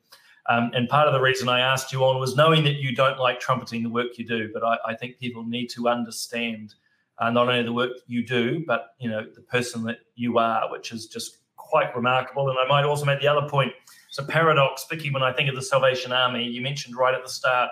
[0.49, 3.19] um, and part of the reason I asked you on was knowing that you don't
[3.19, 6.75] like trumpeting the work you do, but I, I think people need to understand
[7.21, 10.71] uh, not only the work you do, but you know the person that you are,
[10.71, 12.49] which is just quite remarkable.
[12.49, 13.73] And I might also make the other point.
[14.09, 16.45] It's a paradox, Vicky, when I think of the Salvation Army.
[16.45, 17.71] You mentioned right at the start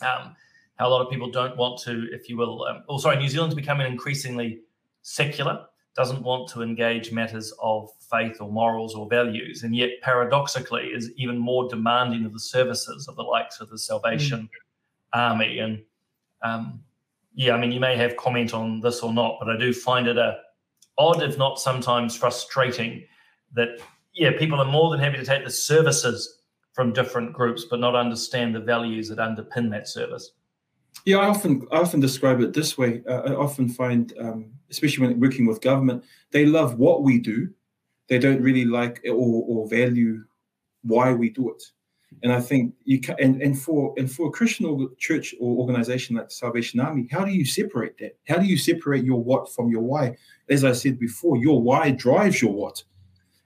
[0.00, 0.34] um,
[0.76, 2.64] how a lot of people don't want to, if you will.
[2.64, 4.60] Um, oh, sorry, New Zealand's becoming increasingly
[5.02, 10.86] secular doesn't want to engage matters of faith or morals or values, and yet paradoxically
[10.86, 14.48] is even more demanding of the services of the likes of the Salvation mm.
[15.12, 15.60] Army.
[15.60, 15.82] And
[16.42, 16.82] um,
[17.34, 20.06] yeah, I mean, you may have comment on this or not, but I do find
[20.06, 20.38] it a
[20.98, 23.04] odd, if not sometimes frustrating,
[23.54, 23.80] that
[24.14, 26.40] yeah, people are more than happy to take the services
[26.72, 30.32] from different groups, but not understand the values that underpin that service.
[31.04, 33.02] Yeah, I often I often describe it this way.
[33.08, 37.48] Uh, I often find, um, especially when working with government, they love what we do,
[38.08, 40.24] they don't really like or, or value
[40.82, 41.62] why we do it.
[42.22, 45.58] And I think you can, and, and for and for a Christian or church or
[45.58, 48.16] organization like the Salvation Army, how do you separate that?
[48.26, 50.16] How do you separate your what from your why?
[50.48, 52.82] As I said before, your why drives your what.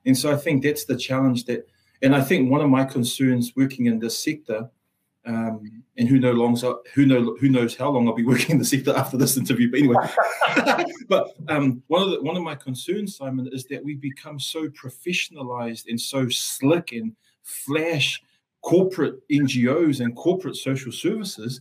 [0.07, 1.67] And so I think that's the challenge that,
[2.03, 4.71] and I think one of my concerns working in this sector
[5.27, 6.65] um, and who knows
[6.95, 9.71] who know who knows how long I'll be working in the sector after this interview.
[9.71, 14.01] But anyway, but um, one of the, one of my concerns, Simon, is that we've
[14.01, 18.23] become so professionalized and so slick and flash
[18.63, 21.61] corporate NGOs and corporate social services,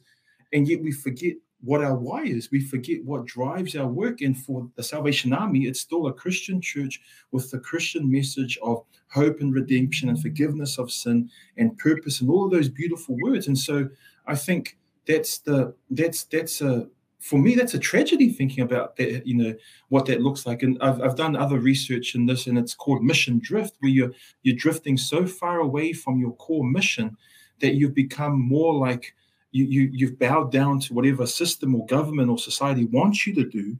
[0.53, 2.51] and yet we forget what our why is.
[2.51, 4.21] We forget what drives our work.
[4.21, 8.83] And for the Salvation Army, it's still a Christian church with the Christian message of
[9.09, 13.47] hope and redemption and forgiveness of sin and purpose and all of those beautiful words.
[13.47, 13.89] And so
[14.27, 14.77] I think
[15.07, 16.87] that's the that's that's a
[17.19, 19.53] for me that's a tragedy thinking about that you know
[19.89, 20.63] what that looks like.
[20.63, 24.11] And I've, I've done other research in this and it's called mission drift where you're
[24.43, 27.17] you're drifting so far away from your core mission
[27.59, 29.15] that you've become more like
[29.51, 33.45] you, you you've bowed down to whatever system or government or society wants you to
[33.45, 33.77] do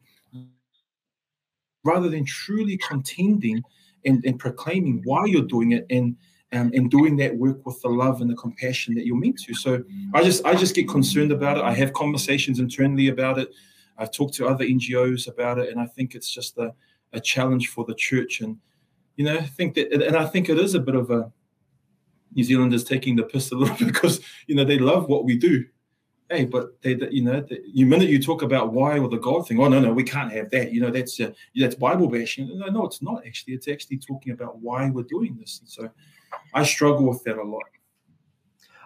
[1.83, 3.61] rather than truly contending
[4.05, 6.15] and, and proclaiming why you're doing it and
[6.53, 9.53] um, and doing that work with the love and the compassion that you're meant to.
[9.53, 9.83] So
[10.13, 11.63] I just I just get concerned about it.
[11.63, 13.53] I have conversations internally about it.
[13.97, 16.73] I've talked to other NGOs about it, and I think it's just a,
[17.13, 18.41] a challenge for the church.
[18.41, 18.57] And
[19.15, 21.31] you know, I think that, and I think it is a bit of a
[22.33, 25.37] New Zealanders taking the piss a little bit because you know they love what we
[25.37, 25.65] do.
[26.29, 29.61] Hey, but they, you know, the, minute you talk about why or the God thing,
[29.61, 30.73] oh no, no, we can't have that.
[30.73, 32.59] You know, that's uh, that's Bible bashing.
[32.59, 33.53] No, no, it's not actually.
[33.53, 35.59] It's actually talking about why we're doing this.
[35.59, 35.89] And so,
[36.53, 37.63] I struggle with that a lot.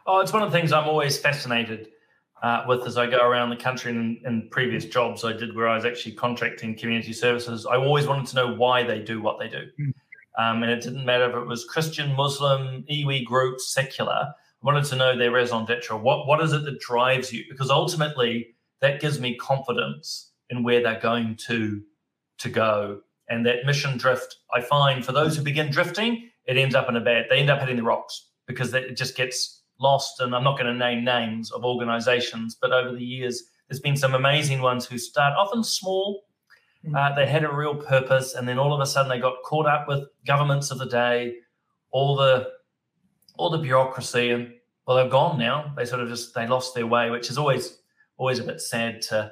[0.06, 1.90] Oh, it's one of the things I'm always fascinated
[2.42, 5.68] uh, with as I go around the country and in previous jobs I did where
[5.68, 7.66] I was actually contracting community services.
[7.66, 9.68] I always wanted to know why they do what they do.
[9.80, 9.94] Mm.
[10.38, 14.34] Um, and it didn't matter if it was Christian, Muslim, iwi group, secular.
[14.64, 15.98] I wanted to know their raison d'etre.
[15.98, 17.44] What, what is it that drives you?
[17.50, 21.82] Because ultimately, that gives me confidence in where they're going to,
[22.40, 23.02] to go.
[23.30, 26.96] And that mission drift, I find for those who begin drifting, it ends up in
[26.96, 30.20] a bad, they end up hitting the rocks because it just gets lost.
[30.20, 33.98] And I'm not going to name names of organizations, but over the years, there's been
[33.98, 36.24] some amazing ones who start often small,
[36.86, 36.96] Hmm.
[36.96, 39.68] Uh, they had a real purpose, and then all of a sudden they got caught
[39.68, 41.36] up with governments of the day,
[41.92, 42.50] all the
[43.38, 44.54] all the bureaucracy, and
[44.86, 45.74] well, they're gone now.
[45.78, 47.78] They sort of just they lost their way, which is always
[48.18, 49.32] always a bit sad to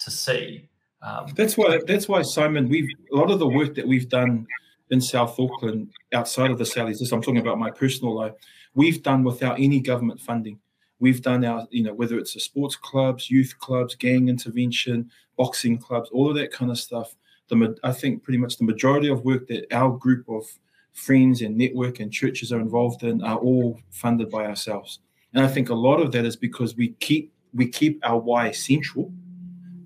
[0.00, 0.68] to see.
[1.02, 4.46] Um, that's why that's why Simon, we've a lot of the work that we've done
[4.90, 6.98] in South Auckland outside of the Sallies.
[6.98, 8.32] This I'm talking about my personal life.
[8.74, 10.58] We've done without any government funding.
[10.98, 15.78] We've done our, you know, whether it's the sports clubs, youth clubs, gang intervention, boxing
[15.78, 17.16] clubs, all of that kind of stuff.
[17.48, 20.44] The I think pretty much the majority of work that our group of
[20.92, 25.00] friends and network and churches are involved in are all funded by ourselves.
[25.34, 28.50] And I think a lot of that is because we keep we keep our why
[28.52, 29.12] central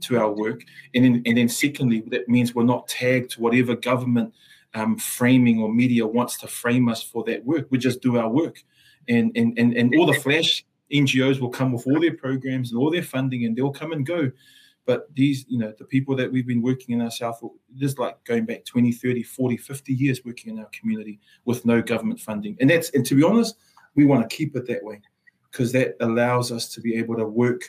[0.02, 0.62] to our work,
[0.94, 4.34] and then and then secondly, that means we're not tagged to whatever government
[4.76, 7.66] um, framing or media wants to frame us for that work.
[7.70, 8.62] We just do our work,
[9.08, 12.78] and and and, and all the flash NGOs will come with all their programs and
[12.78, 14.30] all their funding, and they'll come and go.
[14.84, 17.42] But these, you know, the people that we've been working in our South,
[17.74, 21.82] just like going back 20, 30, 40, 50 years working in our community with no
[21.82, 22.56] government funding.
[22.60, 23.56] And that's, and to be honest,
[23.96, 25.00] we want to keep it that way
[25.50, 27.62] because that allows us to be able to work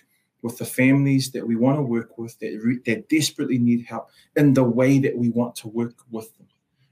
[0.43, 4.10] with the families that we want to work with that, re- that desperately need help
[4.36, 6.47] in the way that we want to work with them.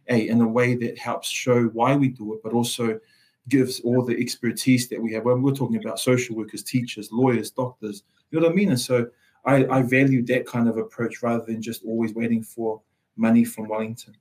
[0.10, 3.00] A, in a way that helps show why we do it, but also
[3.48, 5.26] gives all the expertise that we have.
[5.26, 8.70] When we're talking about social workers, teachers, lawyers, doctors, you know what I mean?
[8.70, 9.08] And so
[9.46, 12.82] I, I value that kind of approach rather than just always waiting for
[13.16, 14.16] money from Wellington.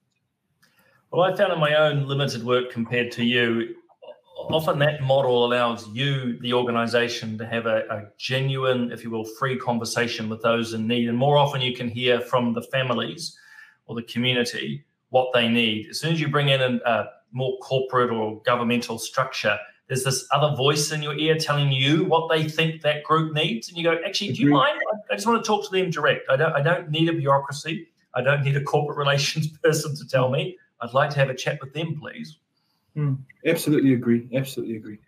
[1.11, 3.77] Well, I found in my own limited work compared to you,
[4.51, 9.25] often that model allows you, the organization, to have a, a, genuine, if you will,
[9.25, 11.09] free conversation with those in need.
[11.09, 13.39] And more often you can hear from the families
[13.87, 15.87] or the community what they need.
[15.89, 19.57] As soon as you bring in a more corporate or governmental structure,
[19.87, 23.69] there's this other voice in your ear telling you what they think that group needs,
[23.69, 24.77] and you go, actually, do you mind?
[25.09, 26.29] I just want to talk to them direct.
[26.29, 26.53] I don't.
[26.53, 27.87] I don't need a bureaucracy.
[28.17, 30.59] I don't need a corporate relations person to tell me.
[30.81, 32.39] I'd like to have a chat with them, please.
[32.97, 34.29] Mm, absolutely agree.
[34.35, 34.99] Absolutely agree.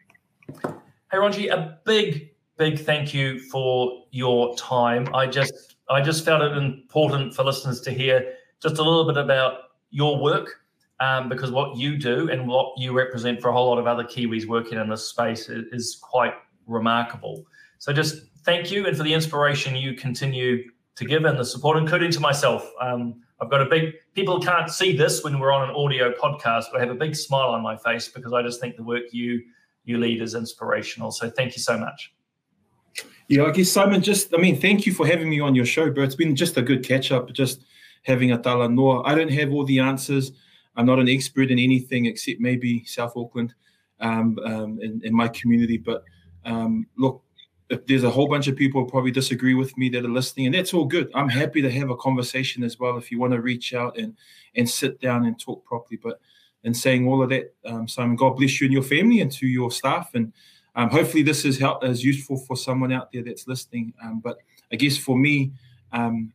[1.11, 5.13] Hey, Ronji, a big, big thank you for your time.
[5.13, 9.17] I just, I just found it important for listeners to hear just a little bit
[9.17, 9.66] about
[9.97, 10.61] your work
[11.01, 14.05] um, because what you do and what you represent for a whole lot of other
[14.05, 16.35] Kiwis working in this space is, is quite
[16.67, 17.47] remarkable.
[17.79, 21.79] So just thank you and for the inspiration you continue to give and the support,
[21.79, 22.71] including to myself.
[22.79, 26.65] Um, I've got a big, people can't see this when we're on an audio podcast,
[26.71, 29.05] but I have a big smile on my face because I just think the work
[29.13, 29.43] you
[29.87, 31.11] you lead is inspirational.
[31.11, 32.13] So thank you so much.
[33.29, 35.91] Yeah, I guess Simon, just I mean, thank you for having me on your show,
[35.91, 36.05] bro.
[36.05, 37.63] It's been just a good catch up, just
[38.07, 39.03] having a talanoa.
[39.05, 40.31] I don't have all the answers.
[40.77, 43.53] I'm not an expert in anything except maybe South Auckland
[43.99, 45.77] um, um, in, in, my community.
[45.77, 46.05] But
[46.45, 47.25] um, look,
[47.69, 50.55] if there's a whole bunch of people probably disagree with me that are listening, and
[50.55, 51.11] that's all good.
[51.17, 54.17] I'm happy to have a conversation as well if you want to reach out and
[54.55, 55.99] and sit down and talk properly.
[56.01, 56.21] But
[56.63, 59.49] in saying all of that, um, Simon, God bless you and your family and to
[59.49, 60.33] your staff, and
[60.77, 63.95] um, hopefully this is help is useful for someone out there that's listening.
[64.05, 64.39] Um, but
[64.71, 65.53] I guess for me,
[65.91, 66.33] um,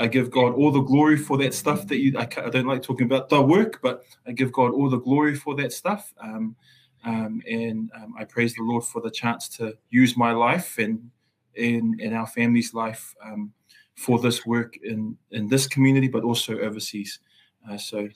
[0.00, 2.18] I give God all the glory for that stuff that you.
[2.18, 5.34] I, I, don't like talking about the work, but I give God all the glory
[5.34, 6.12] for that stuff.
[6.18, 6.56] Um,
[7.04, 11.10] um, and um, I praise the Lord for the chance to use my life and
[11.54, 13.52] in in our family's life um,
[13.94, 17.20] for this work in in this community, but also overseas.
[17.68, 18.08] Uh, so,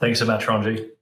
[0.00, 0.95] Thanks so much, Ronji.